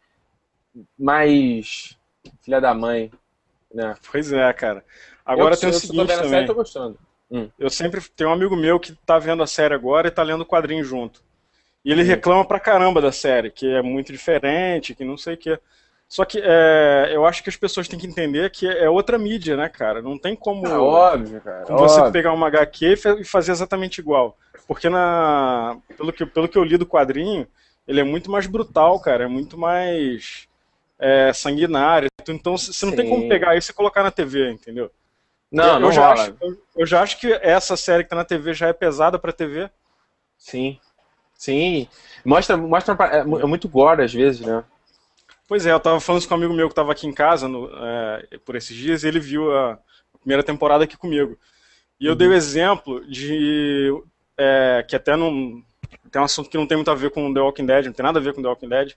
mais. 0.97 1.97
filha 2.41 2.59
da 2.59 2.73
mãe. 2.73 3.11
Né? 3.73 3.95
Pois 4.11 4.31
é, 4.31 4.51
cara. 4.53 4.83
Agora 5.25 5.55
eu, 5.55 5.59
tem 5.59 5.69
o 5.69 5.73
seguinte 5.73 6.07
também. 6.07 6.29
Série, 6.29 6.47
tô 6.47 6.55
gostando. 6.55 6.99
Hum. 7.29 7.49
Eu 7.57 7.69
sempre 7.69 8.01
tenho 8.15 8.29
um 8.29 8.33
amigo 8.33 8.55
meu 8.55 8.79
que 8.79 8.93
tá 9.05 9.17
vendo 9.17 9.41
a 9.41 9.47
série 9.47 9.73
agora 9.73 10.09
e 10.09 10.11
tá 10.11 10.21
lendo 10.21 10.41
o 10.41 10.45
quadrinho 10.45 10.83
junto. 10.83 11.23
E 11.83 11.91
ele 11.91 12.03
hum. 12.03 12.07
reclama 12.07 12.45
pra 12.45 12.59
caramba 12.59 12.99
da 12.99 13.11
série, 13.11 13.49
que 13.49 13.65
é 13.65 13.81
muito 13.81 14.11
diferente, 14.11 14.93
que 14.93 15.05
não 15.05 15.17
sei 15.17 15.35
o 15.35 15.37
que. 15.37 15.59
Só 16.11 16.25
que 16.25 16.41
é, 16.43 17.09
eu 17.13 17.25
acho 17.25 17.41
que 17.41 17.47
as 17.47 17.55
pessoas 17.55 17.87
têm 17.87 17.97
que 17.97 18.05
entender 18.05 18.51
que 18.51 18.67
é 18.67 18.89
outra 18.89 19.17
mídia, 19.17 19.55
né, 19.55 19.69
cara? 19.69 20.01
Não 20.01 20.17
tem 20.17 20.35
como, 20.35 20.67
é 20.67 20.77
óbvio, 20.77 21.39
cara, 21.39 21.63
como 21.63 21.79
óbvio. 21.79 22.03
você 22.03 22.11
pegar 22.11 22.33
uma 22.33 22.47
HQ 22.47 22.97
e 23.21 23.23
fazer 23.23 23.53
exatamente 23.53 23.99
igual. 23.99 24.37
Porque 24.67 24.89
na, 24.89 25.77
pelo, 25.95 26.11
que, 26.11 26.25
pelo 26.25 26.49
que 26.49 26.57
eu 26.57 26.65
li 26.65 26.75
do 26.75 26.85
quadrinho, 26.85 27.47
ele 27.87 28.01
é 28.01 28.03
muito 28.03 28.29
mais 28.29 28.45
brutal, 28.45 28.99
cara. 28.99 29.23
É 29.23 29.27
muito 29.27 29.57
mais 29.57 30.49
é, 30.99 31.31
sanguinário. 31.31 32.09
Então 32.27 32.57
você 32.57 32.85
não 32.85 32.91
Sim. 32.91 32.97
tem 32.97 33.09
como 33.09 33.29
pegar 33.29 33.55
isso 33.55 33.71
e 33.71 33.73
colocar 33.73 34.03
na 34.03 34.11
TV, 34.11 34.51
entendeu? 34.51 34.91
Não, 35.49 35.75
eu, 35.75 35.79
não 35.79 35.87
eu 35.87 35.93
já, 35.93 36.11
acho, 36.11 36.35
eu, 36.41 36.57
eu, 36.75 36.85
já 36.85 37.01
acho 37.01 37.21
que 37.21 37.31
essa 37.41 37.77
série 37.77 38.03
que 38.03 38.09
tá 38.09 38.17
na 38.17 38.25
TV 38.25 38.53
já 38.53 38.67
é 38.67 38.73
pesada 38.73 39.17
pra 39.17 39.31
TV. 39.31 39.69
Sim. 40.37 40.77
Sim. 41.35 41.87
Mostra, 42.25 42.57
mostra 42.57 42.97
é, 43.13 43.19
é 43.19 43.23
muito 43.23 43.69
gore 43.69 44.03
às 44.03 44.13
vezes, 44.13 44.41
né? 44.41 44.61
Pois 45.51 45.65
é, 45.65 45.73
eu 45.73 45.81
tava 45.81 45.99
falando 45.99 46.21
isso 46.21 46.29
com 46.29 46.35
um 46.35 46.37
amigo 46.37 46.53
meu 46.53 46.69
que 46.69 46.75
tava 46.75 46.93
aqui 46.93 47.05
em 47.05 47.11
casa 47.11 47.45
no, 47.45 47.69
é, 47.75 48.37
por 48.45 48.55
esses 48.55 48.73
dias 48.73 49.03
e 49.03 49.09
ele 49.09 49.19
viu 49.19 49.53
a 49.53 49.77
primeira 50.21 50.41
temporada 50.41 50.85
aqui 50.85 50.95
comigo. 50.95 51.37
E 51.99 52.05
eu 52.05 52.13
uhum. 52.13 52.17
dei 52.17 52.29
o 52.29 52.33
exemplo 52.33 53.05
de. 53.05 53.91
É, 54.37 54.85
que 54.87 54.95
até 54.95 55.17
não. 55.17 55.61
Tem 56.09 56.21
um 56.21 56.23
assunto 56.23 56.49
que 56.49 56.55
não 56.55 56.65
tem 56.65 56.77
muito 56.77 56.89
a 56.89 56.95
ver 56.95 57.11
com 57.11 57.33
The 57.33 57.41
Walking 57.41 57.65
Dead, 57.65 57.85
não 57.87 57.91
tem 57.91 58.01
nada 58.01 58.17
a 58.17 58.21
ver 58.21 58.33
com 58.33 58.41
The 58.41 58.47
Walking 58.47 58.69
Dead, 58.69 58.93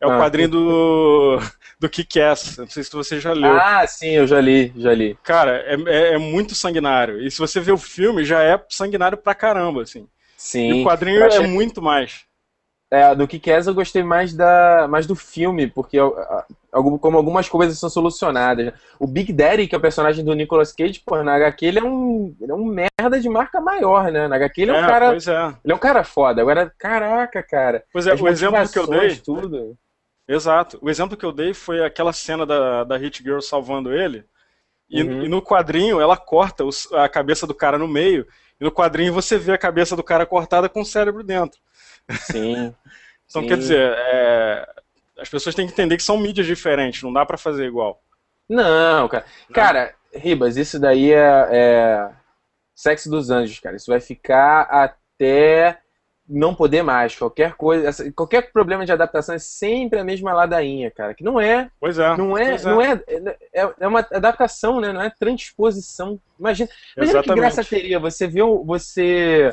é 0.00 0.06
o 0.06 0.12
ah, 0.12 0.18
quadrinho 0.20 0.48
do, 0.48 1.38
do 1.76 1.88
Kick-Ass. 1.88 2.58
Não 2.58 2.70
sei 2.70 2.84
se 2.84 2.92
você 2.92 3.18
já 3.18 3.32
leu. 3.32 3.58
Ah, 3.58 3.84
sim, 3.88 4.10
eu 4.10 4.28
já 4.28 4.40
li, 4.40 4.72
já 4.76 4.94
li. 4.94 5.18
Cara, 5.24 5.56
é, 5.66 5.74
é, 5.88 6.14
é 6.14 6.18
muito 6.18 6.54
sanguinário. 6.54 7.20
E 7.20 7.28
se 7.32 7.40
você 7.40 7.58
vê 7.58 7.72
o 7.72 7.76
filme, 7.76 8.24
já 8.24 8.44
é 8.44 8.64
sanguinário 8.68 9.18
pra 9.18 9.34
caramba, 9.34 9.82
assim. 9.82 10.06
Sim. 10.36 10.68
E 10.68 10.82
o 10.82 10.84
quadrinho 10.86 11.26
achei... 11.26 11.42
é 11.42 11.48
muito 11.48 11.82
mais. 11.82 12.26
É, 12.88 13.14
do 13.16 13.26
Kick-Ass 13.26 13.66
eu 13.66 13.74
gostei 13.74 14.04
mais, 14.04 14.32
da, 14.32 14.86
mais 14.88 15.06
do 15.06 15.16
filme, 15.16 15.66
porque 15.66 15.98
como 17.00 17.16
algumas 17.16 17.48
coisas 17.48 17.78
são 17.78 17.90
solucionadas. 17.90 18.72
O 18.98 19.08
Big 19.08 19.32
Daddy, 19.32 19.66
que 19.66 19.74
é 19.74 19.78
o 19.78 19.80
personagem 19.80 20.24
do 20.24 20.34
Nicolas 20.34 20.72
Cage, 20.72 21.02
pô, 21.04 21.20
na 21.22 21.34
HQ 21.34 21.66
ele 21.66 21.78
é 21.80 21.84
um, 21.84 22.34
ele 22.40 22.52
é 22.52 22.54
um 22.54 22.64
merda 22.64 23.20
de 23.20 23.28
marca 23.28 23.60
maior, 23.60 24.12
né? 24.12 24.28
Na 24.28 24.36
HQ 24.36 24.62
ele 24.62 24.70
é 24.70 24.74
um 24.74 24.84
é, 24.84 24.86
cara. 24.86 25.14
É. 25.14 25.56
Ele 25.64 25.72
é 25.72 25.74
um 25.74 25.78
cara 25.78 26.04
foda. 26.04 26.40
Agora, 26.40 26.72
caraca, 26.78 27.42
cara. 27.42 27.84
Pois 27.92 28.06
é, 28.06 28.14
o 28.14 28.28
exemplo 28.28 28.68
que 28.68 28.78
eu 28.78 28.86
dei. 28.86 29.16
Tudo. 29.16 29.76
Exato. 30.28 30.78
O 30.80 30.88
exemplo 30.88 31.16
que 31.16 31.24
eu 31.24 31.32
dei 31.32 31.54
foi 31.54 31.84
aquela 31.84 32.12
cena 32.12 32.46
da, 32.46 32.84
da 32.84 32.96
Hit 32.96 33.22
Girl 33.22 33.40
salvando 33.40 33.92
ele. 33.92 34.24
E, 34.88 35.02
uhum. 35.02 35.22
e 35.24 35.28
no 35.28 35.42
quadrinho 35.42 36.00
ela 36.00 36.16
corta 36.16 36.64
os, 36.64 36.92
a 36.92 37.08
cabeça 37.08 37.46
do 37.48 37.54
cara 37.54 37.78
no 37.78 37.88
meio. 37.88 38.26
E 38.60 38.64
no 38.64 38.70
quadrinho 38.70 39.12
você 39.12 39.36
vê 39.38 39.52
a 39.52 39.58
cabeça 39.58 39.96
do 39.96 40.04
cara 40.04 40.24
cortada 40.24 40.68
com 40.68 40.80
o 40.80 40.86
cérebro 40.86 41.24
dentro. 41.24 41.58
Sim. 42.10 42.74
então, 43.28 43.42
Sim. 43.42 43.48
quer 43.48 43.58
dizer, 43.58 43.94
é, 43.96 44.68
as 45.18 45.28
pessoas 45.28 45.54
têm 45.54 45.66
que 45.66 45.72
entender 45.72 45.96
que 45.96 46.02
são 46.02 46.18
mídias 46.18 46.46
diferentes, 46.46 47.02
não 47.02 47.12
dá 47.12 47.24
para 47.24 47.38
fazer 47.38 47.66
igual. 47.66 48.02
Não, 48.48 49.08
cara. 49.08 49.24
Não. 49.48 49.54
Cara, 49.54 49.94
Ribas, 50.14 50.56
isso 50.56 50.78
daí 50.78 51.12
é, 51.12 51.48
é 51.50 52.10
sexo 52.74 53.10
dos 53.10 53.30
anjos, 53.30 53.58
cara. 53.58 53.76
Isso 53.76 53.90
vai 53.90 54.00
ficar 54.00 54.62
até 54.62 55.78
não 56.28 56.54
poder 56.54 56.82
mais. 56.82 57.16
Qualquer 57.16 57.54
coisa, 57.54 58.12
qualquer 58.12 58.52
problema 58.52 58.84
de 58.84 58.92
adaptação 58.92 59.34
é 59.34 59.38
sempre 59.38 59.98
a 59.98 60.04
mesma 60.04 60.32
ladainha, 60.32 60.90
cara. 60.90 61.14
Que 61.14 61.24
não 61.24 61.40
é. 61.40 61.70
Pois 61.80 61.98
é. 61.98 62.16
Não 62.16 62.36
é, 62.36 62.62
não 62.62 62.80
é. 62.80 63.02
É, 63.06 63.62
é, 63.62 63.74
é 63.80 63.86
uma 63.86 64.00
adaptação, 64.00 64.80
né? 64.80 64.92
Não 64.92 65.02
é 65.02 65.10
transposição. 65.10 66.20
Imagina, 66.38 66.68
imagina 66.96 67.22
que 67.22 67.34
graça 67.34 67.64
teria 67.64 67.98
você 67.98 68.26
viu, 68.26 68.64
você 68.64 69.50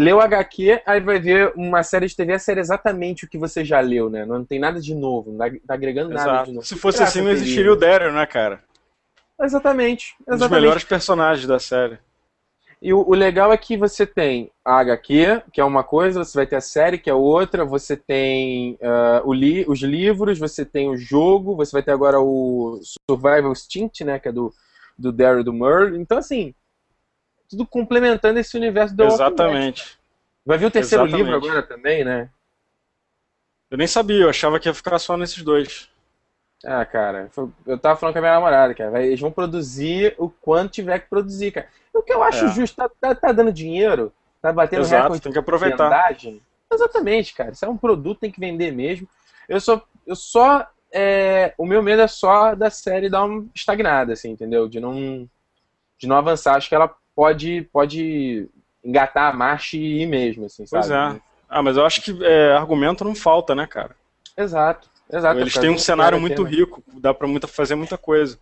leu 0.00 0.16
o 0.16 0.20
HQ, 0.20 0.82
aí 0.86 0.98
vai 0.98 1.18
ver 1.18 1.52
uma 1.54 1.82
série 1.82 2.06
de 2.06 2.16
TV, 2.16 2.32
a 2.32 2.38
série 2.38 2.60
exatamente 2.60 3.26
o 3.26 3.28
que 3.28 3.36
você 3.36 3.62
já 3.62 3.80
leu, 3.80 4.08
né? 4.08 4.24
Não 4.24 4.44
tem 4.44 4.58
nada 4.58 4.80
de 4.80 4.94
novo, 4.94 5.30
não 5.30 5.38
tá, 5.38 5.54
tá 5.66 5.74
agregando 5.74 6.12
Exato. 6.12 6.26
nada 6.26 6.44
de 6.46 6.52
novo. 6.54 6.66
Se 6.66 6.74
fosse 6.74 7.02
assim, 7.02 7.20
não 7.20 7.30
existiria 7.30 7.70
o 7.70 7.76
Daryl, 7.76 8.12
né, 8.12 8.24
cara? 8.24 8.62
Exatamente, 9.42 10.14
exatamente. 10.20 10.34
Um 10.34 10.36
dos 10.38 10.50
melhores 10.50 10.84
personagens 10.84 11.46
da 11.46 11.58
série. 11.58 11.98
E 12.80 12.94
o, 12.94 13.06
o, 13.06 13.14
legal 13.14 13.52
é 13.52 13.58
que 13.58 13.76
você 13.76 14.06
tem 14.06 14.50
a 14.64 14.78
HQ, 14.80 15.42
que 15.52 15.60
é 15.60 15.64
uma 15.64 15.84
coisa, 15.84 16.24
você 16.24 16.38
vai 16.38 16.46
ter 16.46 16.56
a 16.56 16.62
série, 16.62 16.96
que 16.96 17.10
é 17.10 17.14
outra, 17.14 17.62
você 17.62 17.94
tem 17.94 18.78
uh, 18.80 19.32
li 19.34 19.66
os 19.68 19.82
livros, 19.82 20.38
você 20.38 20.64
tem 20.64 20.88
o 20.88 20.96
jogo, 20.96 21.54
você 21.54 21.72
vai 21.72 21.82
ter 21.82 21.92
agora 21.92 22.18
o 22.18 22.80
Survival 23.10 23.52
Instinct, 23.52 24.02
né, 24.02 24.18
que 24.18 24.28
é 24.28 24.32
do, 24.32 24.50
do 24.98 25.12
Daryl 25.12 25.44
do 25.44 25.52
Merle. 25.52 25.98
Então, 25.98 26.16
assim, 26.16 26.54
tudo 27.50 27.66
complementando 27.66 28.38
esse 28.38 28.56
universo 28.56 28.96
do 28.96 29.04
Exatamente. 29.04 29.98
Vai 30.46 30.56
vir 30.56 30.66
o 30.66 30.70
terceiro 30.70 31.04
Exatamente. 31.04 31.26
livro 31.26 31.36
agora 31.36 31.62
também, 31.62 32.04
né? 32.04 32.30
Eu 33.68 33.76
nem 33.76 33.86
sabia, 33.86 34.22
eu 34.22 34.30
achava 34.30 34.58
que 34.58 34.68
ia 34.68 34.74
ficar 34.74 34.98
só 34.98 35.16
nesses 35.16 35.42
dois. 35.42 35.90
Ah, 36.64 36.84
cara, 36.84 37.30
eu 37.66 37.78
tava 37.78 37.98
falando 37.98 38.12
com 38.12 38.18
a 38.18 38.22
minha 38.22 38.34
namorada, 38.34 38.74
cara. 38.74 39.02
Eles 39.02 39.20
vão 39.20 39.32
produzir 39.32 40.14
o 40.18 40.28
quanto 40.28 40.72
tiver 40.72 40.98
que 41.00 41.08
produzir, 41.08 41.52
cara. 41.52 41.68
O 41.92 42.02
que 42.02 42.12
eu 42.12 42.22
acho 42.22 42.44
é. 42.44 42.48
justo, 42.48 42.76
tá, 42.76 42.88
tá, 43.00 43.14
tá, 43.14 43.32
dando 43.32 43.52
dinheiro, 43.52 44.12
tá 44.40 44.52
batendo 44.52 44.82
Exato, 44.82 45.02
recorde 45.02 45.22
tem 45.22 45.32
que 45.32 45.38
aproveitar. 45.38 45.84
Vendagem. 45.84 46.42
Exatamente, 46.72 47.34
cara. 47.34 47.54
Se 47.54 47.64
é 47.64 47.68
um 47.68 47.76
produto, 47.76 48.20
tem 48.20 48.30
que 48.30 48.40
vender 48.40 48.70
mesmo. 48.72 49.08
Eu 49.48 49.60
só. 49.60 49.82
Eu 50.06 50.14
só 50.14 50.68
é, 50.92 51.54
o 51.56 51.64
meu 51.64 51.82
medo 51.82 52.02
é 52.02 52.08
só 52.08 52.54
da 52.54 52.68
série 52.70 53.08
dar 53.08 53.24
uma 53.24 53.46
estagnada, 53.54 54.12
assim, 54.12 54.30
entendeu? 54.30 54.68
De 54.68 54.80
não, 54.80 55.28
de 55.98 56.06
não 56.06 56.16
avançar. 56.16 56.56
Acho 56.56 56.68
que 56.68 56.74
ela 56.74 56.94
pode, 57.14 57.68
pode 57.72 58.48
engatar 58.84 59.32
a 59.32 59.36
marcha 59.36 59.76
e 59.76 60.02
ir 60.02 60.06
mesmo, 60.06 60.46
assim, 60.46 60.64
pois 60.70 60.86
sabe? 60.86 61.16
é. 61.16 61.20
Ah, 61.48 61.62
mas 61.62 61.76
eu 61.76 61.84
acho 61.84 62.00
que 62.00 62.24
é, 62.24 62.52
argumento 62.52 63.04
não 63.04 63.14
falta, 63.14 63.54
né, 63.54 63.66
cara? 63.66 63.96
Exato. 64.36 64.88
Exato, 65.12 65.40
Eles 65.40 65.54
têm 65.54 65.70
um 65.70 65.78
cenário 65.78 66.20
muito 66.20 66.44
rico, 66.44 66.82
dá 66.94 67.12
pra 67.12 67.26
muita, 67.26 67.48
fazer 67.48 67.74
muita 67.74 67.98
coisa. 67.98 68.38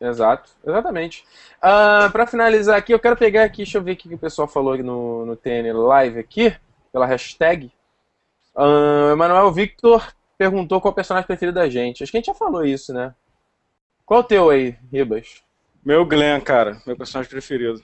Exato, 0.00 0.50
exatamente. 0.66 1.22
Uh, 1.58 2.10
para 2.10 2.26
finalizar 2.26 2.78
aqui, 2.78 2.94
eu 2.94 2.98
quero 2.98 3.16
pegar 3.16 3.44
aqui, 3.44 3.58
deixa 3.58 3.76
eu 3.76 3.82
ver 3.82 3.92
o 3.92 3.96
que 3.96 4.14
o 4.14 4.18
pessoal 4.18 4.48
falou 4.48 4.78
no, 4.78 5.26
no 5.26 5.36
TN 5.36 5.74
Live 5.74 6.18
aqui, 6.18 6.56
pela 6.90 7.04
hashtag. 7.04 7.70
Uh, 8.56 9.12
Emanuel 9.12 9.52
Victor 9.52 10.10
perguntou 10.38 10.80
qual 10.80 10.92
o 10.92 10.94
personagem 10.94 11.26
preferido 11.26 11.56
da 11.56 11.68
gente. 11.68 12.02
Acho 12.02 12.10
que 12.10 12.16
a 12.16 12.20
gente 12.20 12.28
já 12.28 12.34
falou 12.34 12.64
isso, 12.64 12.94
né? 12.94 13.14
Qual 14.06 14.20
o 14.20 14.24
teu 14.24 14.48
aí, 14.48 14.78
Ribas? 14.90 15.42
Meu 15.84 16.04
Glenn, 16.04 16.40
cara. 16.40 16.80
Meu 16.86 16.96
personagem 16.96 17.30
preferido. 17.30 17.82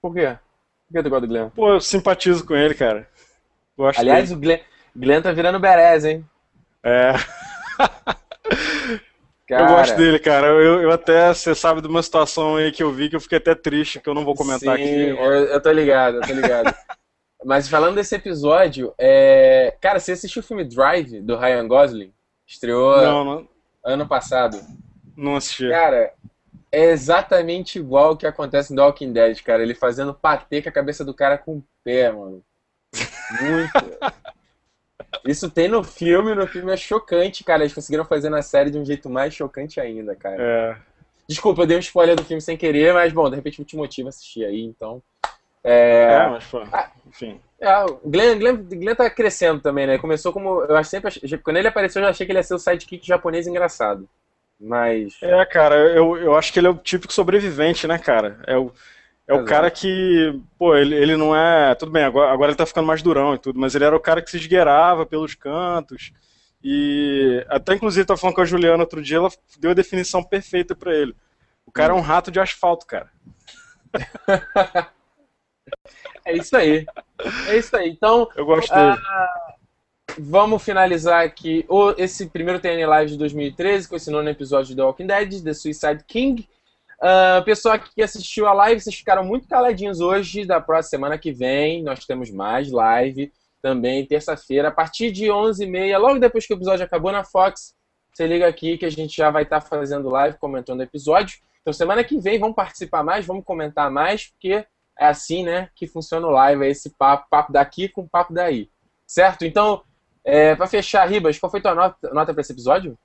Por 0.00 0.14
quê? 0.14 0.38
Por 0.86 0.94
que 0.94 1.02
tu 1.02 1.10
gosta 1.10 1.26
do 1.26 1.32
Glenn? 1.32 1.50
Pô, 1.50 1.74
eu 1.74 1.80
simpatizo 1.80 2.46
com 2.46 2.54
ele, 2.54 2.74
cara. 2.74 3.08
Gosto 3.76 3.98
Aliás, 3.98 4.30
dele. 4.30 4.34
o 4.34 4.40
Glenn, 4.40 4.60
Glenn 4.94 5.22
tá 5.22 5.32
virando 5.32 5.60
Berez, 5.60 6.04
hein? 6.04 6.24
É. 6.82 7.12
Cara... 9.46 9.62
Eu 9.62 9.66
gosto 9.66 9.96
dele, 9.96 10.18
cara. 10.18 10.46
Eu, 10.48 10.80
eu 10.82 10.90
até, 10.90 11.32
você 11.32 11.54
sabe 11.54 11.80
de 11.80 11.86
uma 11.86 12.02
situação 12.02 12.56
aí 12.56 12.72
que 12.72 12.82
eu 12.82 12.90
vi 12.90 13.08
que 13.08 13.14
eu 13.14 13.20
fiquei 13.20 13.38
até 13.38 13.54
triste, 13.54 14.00
que 14.00 14.08
eu 14.08 14.14
não 14.14 14.24
vou 14.24 14.34
comentar 14.34 14.76
Sim, 14.76 14.82
aqui. 14.82 15.08
Eu, 15.10 15.16
eu 15.16 15.62
tô 15.62 15.70
ligado, 15.70 16.16
eu 16.16 16.20
tô 16.22 16.32
ligado. 16.32 16.74
Mas 17.44 17.68
falando 17.68 17.94
desse 17.94 18.16
episódio, 18.16 18.92
é... 18.98 19.76
cara, 19.80 20.00
você 20.00 20.12
assistiu 20.12 20.40
o 20.40 20.44
filme 20.44 20.64
Drive, 20.64 21.20
do 21.20 21.36
Ryan 21.36 21.68
Gosling? 21.68 22.12
Estreou 22.44 22.96
não, 23.00 23.24
não. 23.24 23.48
ano 23.84 24.08
passado. 24.08 24.58
Não 25.16 25.36
assisti. 25.36 25.68
Cara, 25.68 26.12
é 26.70 26.90
exatamente 26.90 27.78
igual 27.78 28.12
o 28.12 28.16
que 28.16 28.26
acontece 28.26 28.74
no 28.74 28.82
Walking 28.82 29.12
Dead, 29.12 29.42
cara. 29.42 29.62
Ele 29.62 29.74
fazendo 29.74 30.14
patê 30.14 30.60
com 30.60 30.68
a 30.68 30.72
cabeça 30.72 31.04
do 31.04 31.14
cara 31.14 31.38
com 31.38 31.58
o 31.58 31.64
pé, 31.84 32.10
mano. 32.10 32.42
Muito. 33.40 33.72
Isso 35.24 35.50
tem 35.50 35.68
no 35.68 35.82
filme, 35.82 36.34
no 36.34 36.46
filme 36.46 36.72
é 36.72 36.76
chocante, 36.76 37.42
cara. 37.42 37.62
Eles 37.62 37.74
conseguiram 37.74 38.04
fazer 38.04 38.30
na 38.30 38.42
série 38.42 38.70
de 38.70 38.78
um 38.78 38.84
jeito 38.84 39.08
mais 39.08 39.34
chocante 39.34 39.80
ainda, 39.80 40.14
cara. 40.14 40.36
É. 40.38 40.76
Desculpa, 41.28 41.62
eu 41.62 41.66
dei 41.66 41.76
um 41.76 41.80
spoiler 41.80 42.14
do 42.14 42.24
filme 42.24 42.40
sem 42.40 42.56
querer, 42.56 42.94
mas 42.94 43.12
bom, 43.12 43.28
de 43.28 43.36
repente 43.36 43.60
me 43.60 43.64
te 43.64 43.76
motiva 43.76 44.08
a 44.08 44.10
assistir 44.10 44.44
aí, 44.44 44.62
então. 44.62 45.02
É, 45.64 46.12
é 46.12 46.28
mas 46.28 46.48
ah, 46.72 46.90
enfim. 47.08 47.40
É, 47.58 47.84
o 47.84 48.00
Glenn, 48.04 48.38
Glenn, 48.38 48.56
Glenn 48.62 48.94
tá 48.94 49.10
crescendo 49.10 49.60
também, 49.60 49.86
né? 49.86 49.98
Começou 49.98 50.32
como. 50.32 50.62
Eu 50.62 50.76
acho 50.76 50.90
sempre. 50.90 51.10
Quando 51.38 51.56
ele 51.56 51.66
apareceu, 51.66 52.00
eu 52.00 52.04
já 52.04 52.10
achei 52.10 52.26
que 52.26 52.32
ele 52.32 52.38
ia 52.38 52.42
ser 52.44 52.54
o 52.54 52.58
sidekick 52.58 53.04
japonês 53.04 53.46
engraçado. 53.46 54.08
Mas. 54.58 55.16
É, 55.22 55.44
cara, 55.44 55.76
eu, 55.76 56.16
eu 56.16 56.36
acho 56.36 56.52
que 56.52 56.58
ele 56.58 56.66
é 56.66 56.70
o 56.70 56.78
típico 56.78 57.12
sobrevivente, 57.12 57.86
né, 57.86 57.98
cara? 57.98 58.40
É 58.46 58.56
o 58.56 58.72
é 59.28 59.34
o 59.34 59.44
cara 59.44 59.70
que, 59.72 60.40
pô, 60.56 60.76
ele, 60.76 60.94
ele 60.94 61.16
não 61.16 61.34
é. 61.34 61.74
Tudo 61.74 61.90
bem, 61.90 62.04
agora, 62.04 62.32
agora 62.32 62.50
ele 62.50 62.56
tá 62.56 62.64
ficando 62.64 62.86
mais 62.86 63.02
durão 63.02 63.34
e 63.34 63.38
tudo, 63.38 63.58
mas 63.58 63.74
ele 63.74 63.84
era 63.84 63.96
o 63.96 64.00
cara 64.00 64.22
que 64.22 64.30
se 64.30 64.36
esgueirava 64.36 65.04
pelos 65.04 65.34
cantos. 65.34 66.12
E 66.62 67.44
até 67.48 67.74
inclusive 67.74 68.06
tava 68.06 68.20
falando 68.20 68.36
com 68.36 68.42
a 68.42 68.46
Juliana 68.46 68.84
outro 68.84 69.02
dia, 69.02 69.16
ela 69.16 69.28
deu 69.58 69.72
a 69.72 69.74
definição 69.74 70.22
perfeita 70.22 70.76
para 70.76 70.94
ele. 70.94 71.14
O 71.66 71.72
cara 71.72 71.92
é 71.92 71.96
um 71.96 72.00
rato 72.00 72.30
de 72.30 72.38
asfalto, 72.38 72.86
cara. 72.86 73.10
é 76.24 76.36
isso 76.36 76.56
aí. 76.56 76.86
É 77.48 77.58
isso 77.58 77.76
aí. 77.76 77.90
Então. 77.90 78.28
Eu 78.36 78.46
gosto 78.46 78.72
dele. 78.72 78.96
Vamos 80.18 80.62
finalizar 80.62 81.22
aqui 81.22 81.66
o, 81.68 81.90
esse 81.98 82.26
primeiro 82.26 82.58
TN 82.58 82.86
Live 82.86 83.12
de 83.12 83.18
2013, 83.18 83.86
com 83.86 83.96
esse 83.96 84.10
nono 84.10 84.30
episódio 84.30 84.70
de 84.70 84.76
The 84.76 84.82
Walking 84.82 85.06
Dead, 85.06 85.42
The 85.42 85.52
Suicide 85.52 86.04
King. 86.06 86.48
Uh, 86.98 87.44
pessoal 87.44 87.78
que 87.78 88.02
assistiu 88.02 88.46
a 88.46 88.54
live, 88.54 88.80
vocês 88.80 88.96
ficaram 88.96 89.22
muito 89.22 89.46
caladinhos 89.46 90.00
hoje. 90.00 90.46
Da 90.46 90.58
próxima 90.58 90.88
semana 90.88 91.18
que 91.18 91.32
vem, 91.32 91.82
nós 91.82 92.06
temos 92.06 92.30
mais 92.30 92.70
live 92.70 93.30
também, 93.60 94.06
terça-feira, 94.06 94.68
a 94.68 94.70
partir 94.70 95.12
de 95.12 95.26
11h30, 95.26 95.98
logo 95.98 96.18
depois 96.18 96.46
que 96.46 96.54
o 96.54 96.56
episódio 96.56 96.86
acabou 96.86 97.12
na 97.12 97.22
Fox. 97.22 97.74
Você 98.10 98.26
liga 98.26 98.48
aqui 98.48 98.78
que 98.78 98.86
a 98.86 98.90
gente 98.90 99.14
já 99.14 99.30
vai 99.30 99.42
estar 99.42 99.60
tá 99.60 99.66
fazendo 99.66 100.08
live, 100.08 100.38
comentando 100.38 100.80
o 100.80 100.84
episódio. 100.84 101.38
Então, 101.60 101.74
semana 101.74 102.02
que 102.02 102.18
vem, 102.18 102.38
vamos 102.38 102.56
participar 102.56 103.02
mais, 103.02 103.26
vamos 103.26 103.44
comentar 103.44 103.90
mais, 103.90 104.28
porque 104.28 104.64
é 104.98 105.06
assim, 105.06 105.44
né, 105.44 105.68
que 105.74 105.86
funciona 105.86 106.26
o 106.26 106.30
live, 106.30 106.64
é 106.64 106.70
esse 106.70 106.88
papo, 106.88 107.26
papo 107.28 107.52
daqui 107.52 107.86
com 107.86 108.08
papo 108.08 108.32
daí. 108.32 108.70
Certo? 109.06 109.44
Então, 109.44 109.82
é, 110.26 110.56
para 110.56 110.66
fechar, 110.66 111.08
Ribas, 111.08 111.38
qual 111.38 111.48
foi 111.48 111.60
tua 111.60 111.72
nota, 111.72 112.10
nota 112.12 112.34
para 112.34 112.40
esse 112.40 112.52
episódio? 112.52 112.98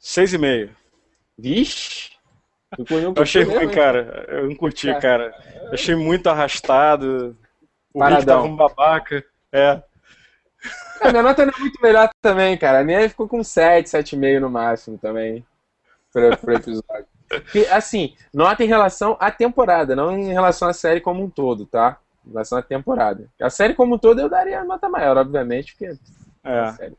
6,5. 0.00 0.70
Vixe! 1.36 2.12
Eu 2.78 3.22
achei 3.22 3.42
ruim, 3.42 3.68
cara. 3.70 4.26
Eu 4.28 4.48
não 4.48 4.54
curti, 4.54 4.88
é. 4.88 5.00
cara. 5.00 5.34
Eu 5.64 5.72
achei 5.72 5.96
muito 5.96 6.28
arrastado. 6.28 7.36
O 7.92 7.98
Paradão. 7.98 8.18
Rick 8.18 8.26
tava 8.26 8.44
um 8.44 8.56
babaca. 8.56 9.24
É. 9.50 9.82
A 11.00 11.10
minha 11.10 11.22
nota 11.22 11.44
não 11.44 11.52
é 11.56 11.60
muito 11.60 11.80
melhor 11.82 12.08
também, 12.20 12.56
cara. 12.56 12.80
A 12.80 12.84
minha 12.84 13.08
ficou 13.08 13.26
com 13.26 13.42
7, 13.42 13.88
7,5 13.88 14.40
no 14.40 14.50
máximo 14.50 14.96
também. 14.96 15.44
Pro, 16.12 16.36
pro 16.36 16.54
episódio. 16.54 17.06
E, 17.54 17.66
assim, 17.66 18.14
nota 18.32 18.62
em 18.62 18.68
relação 18.68 19.16
à 19.18 19.30
temporada, 19.30 19.94
não 19.94 20.16
em 20.16 20.32
relação 20.32 20.68
à 20.68 20.72
série 20.72 21.00
como 21.00 21.22
um 21.22 21.28
todo, 21.28 21.66
tá? 21.66 21.98
Em 22.26 22.30
relação 22.30 22.58
à 22.58 22.62
temporada. 22.62 23.28
A 23.40 23.50
série 23.50 23.74
como 23.74 23.96
um 23.96 23.98
todo 23.98 24.20
eu 24.20 24.28
daria 24.28 24.64
nota 24.64 24.88
maior, 24.88 25.16
obviamente, 25.16 25.74
porque. 25.76 25.98
É. 26.44 26.92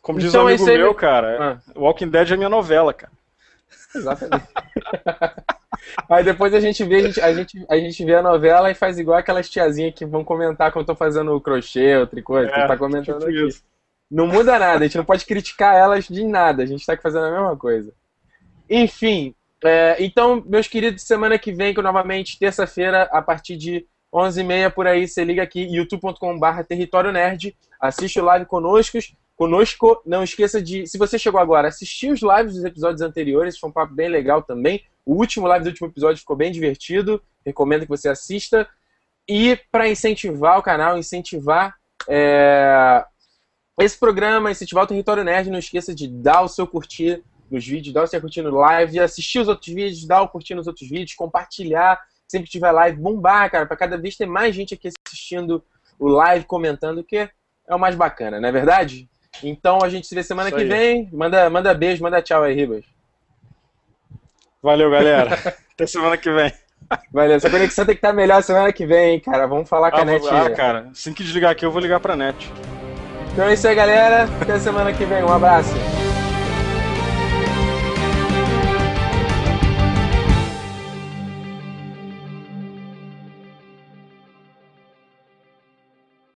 Como 0.00 0.18
diz 0.18 0.28
então, 0.28 0.44
um 0.44 0.48
amigo 0.48 0.64
meu, 0.64 0.94
cara, 0.94 1.60
ah. 1.74 1.78
Walking 1.78 2.08
Dead 2.08 2.30
é 2.30 2.36
minha 2.36 2.48
novela, 2.48 2.94
cara. 2.94 3.12
Exatamente. 3.94 4.46
Aí 6.08 6.24
depois 6.24 6.54
a 6.54 6.60
gente 6.60 6.84
vê 6.84 6.96
a 6.96 7.02
gente, 7.02 7.20
a 7.20 7.34
gente, 7.34 7.66
a 7.68 7.76
gente 7.76 8.04
vê 8.04 8.14
a 8.14 8.22
novela 8.22 8.70
e 8.70 8.74
faz 8.74 8.98
igual 8.98 9.18
aquelas 9.18 9.48
tiazinhas 9.48 9.94
que 9.94 10.04
vão 10.04 10.24
comentar 10.24 10.72
quando 10.72 10.88
eu 10.88 10.94
tô 10.94 10.96
fazendo 10.96 11.34
o 11.34 11.40
crochê 11.40 11.96
ou 11.96 12.06
tricô, 12.06 12.38
é, 12.38 12.46
que 12.46 12.54
tá 12.54 12.76
comentando 12.76 13.18
tipo 13.18 13.30
aqui. 13.30 13.46
Isso. 13.48 13.62
Não 14.10 14.26
muda 14.26 14.58
nada, 14.58 14.84
a 14.84 14.86
gente 14.86 14.96
não 14.96 15.04
pode 15.04 15.24
criticar 15.24 15.74
elas 15.74 16.06
de 16.06 16.24
nada, 16.24 16.62
a 16.62 16.66
gente 16.66 16.86
tá 16.86 16.96
fazendo 16.96 17.26
a 17.26 17.30
mesma 17.30 17.56
coisa. 17.56 17.92
Enfim, 18.70 19.34
é, 19.64 19.96
então, 19.98 20.42
meus 20.46 20.68
queridos, 20.68 21.02
semana 21.02 21.38
que 21.38 21.52
vem, 21.52 21.74
que 21.74 21.82
novamente, 21.82 22.38
terça-feira, 22.38 23.04
a 23.12 23.20
partir 23.20 23.56
de 23.56 23.86
11h30 24.16 24.72
por 24.72 24.86
aí, 24.86 25.06
você 25.06 25.22
liga 25.24 25.42
aqui, 25.42 25.62
youtube.com.br 25.62 26.62
Território 26.66 27.12
Nerd, 27.12 27.54
assiste 27.78 28.18
o 28.18 28.24
live 28.24 28.46
conosco, 28.46 28.98
conosco. 29.36 30.02
Não 30.06 30.24
esqueça 30.24 30.62
de, 30.62 30.86
se 30.86 30.96
você 30.96 31.18
chegou 31.18 31.38
agora, 31.38 31.68
assistir 31.68 32.10
os 32.10 32.20
lives 32.22 32.54
dos 32.54 32.64
episódios 32.64 33.02
anteriores, 33.02 33.58
foi 33.58 33.68
um 33.68 33.72
papo 33.72 33.94
bem 33.94 34.08
legal 34.08 34.42
também. 34.42 34.82
O 35.04 35.14
último 35.14 35.46
live 35.46 35.64
do 35.64 35.68
último 35.68 35.88
episódio 35.88 36.18
ficou 36.18 36.34
bem 36.34 36.50
divertido, 36.50 37.22
recomendo 37.44 37.82
que 37.82 37.88
você 37.88 38.08
assista. 38.08 38.66
E 39.28 39.58
para 39.70 39.88
incentivar 39.88 40.58
o 40.58 40.62
canal, 40.62 40.96
incentivar 40.96 41.74
é, 42.08 43.04
esse 43.78 43.98
programa, 43.98 44.50
incentivar 44.50 44.84
o 44.84 44.86
Território 44.86 45.24
Nerd, 45.24 45.50
não 45.50 45.58
esqueça 45.58 45.94
de 45.94 46.08
dar 46.08 46.42
o 46.42 46.48
seu 46.48 46.66
curtir 46.66 47.22
nos 47.50 47.66
vídeos, 47.66 47.92
dar 47.92 48.04
o 48.04 48.06
seu 48.06 48.20
curtir 48.20 48.42
no 48.42 48.50
live, 48.50 48.98
assistir 48.98 49.40
os 49.40 49.48
outros 49.48 49.72
vídeos, 49.72 50.06
dar 50.06 50.22
o 50.22 50.28
curtir 50.28 50.54
nos 50.54 50.66
outros 50.66 50.88
vídeos, 50.88 51.14
compartilhar 51.14 52.00
sempre 52.28 52.50
tiver 52.50 52.70
live, 52.72 53.00
bombar, 53.00 53.50
cara, 53.50 53.66
para 53.66 53.76
cada 53.76 53.96
vez 53.96 54.16
ter 54.16 54.26
mais 54.26 54.54
gente 54.54 54.74
aqui 54.74 54.88
assistindo 55.06 55.62
o 55.98 56.08
live, 56.08 56.44
comentando, 56.44 57.04
que 57.04 57.16
é 57.16 57.74
o 57.74 57.78
mais 57.78 57.94
bacana, 57.94 58.40
não 58.40 58.48
é 58.48 58.52
verdade? 58.52 59.08
Então 59.42 59.78
a 59.82 59.88
gente 59.88 60.06
se 60.06 60.14
vê 60.14 60.22
semana 60.22 60.48
Isso 60.48 60.56
que 60.56 60.62
aí. 60.62 60.68
vem. 60.68 61.08
Manda, 61.12 61.48
manda 61.50 61.74
beijo, 61.74 62.02
manda 62.02 62.22
tchau 62.22 62.42
aí, 62.42 62.54
Ribas. 62.54 62.84
Valeu, 64.62 64.90
galera. 64.90 65.34
Até 65.74 65.86
semana 65.86 66.16
que 66.16 66.30
vem. 66.30 66.52
Valeu, 67.12 67.36
essa 67.36 67.50
conexão 67.50 67.84
tem 67.84 67.94
que 67.94 67.98
estar 67.98 68.12
melhor 68.12 68.42
semana 68.42 68.72
que 68.72 68.86
vem, 68.86 69.14
hein, 69.14 69.20
cara. 69.20 69.46
Vamos 69.46 69.68
falar 69.68 69.90
com 69.90 69.98
ah, 69.98 70.02
a 70.02 70.04
net. 70.04 70.26
Ah, 70.28 70.50
cara, 70.50 70.88
assim 70.90 71.12
que 71.12 71.22
desligar 71.22 71.52
aqui, 71.52 71.64
eu 71.64 71.70
vou 71.70 71.80
ligar 71.80 72.00
pra 72.00 72.16
net. 72.16 72.50
Então 73.32 73.44
é 73.44 73.54
isso 73.54 73.68
aí, 73.68 73.74
galera. 73.74 74.28
Até 74.40 74.58
semana 74.58 74.92
que 74.92 75.04
vem. 75.04 75.22
Um 75.22 75.32
abraço. 75.32 75.74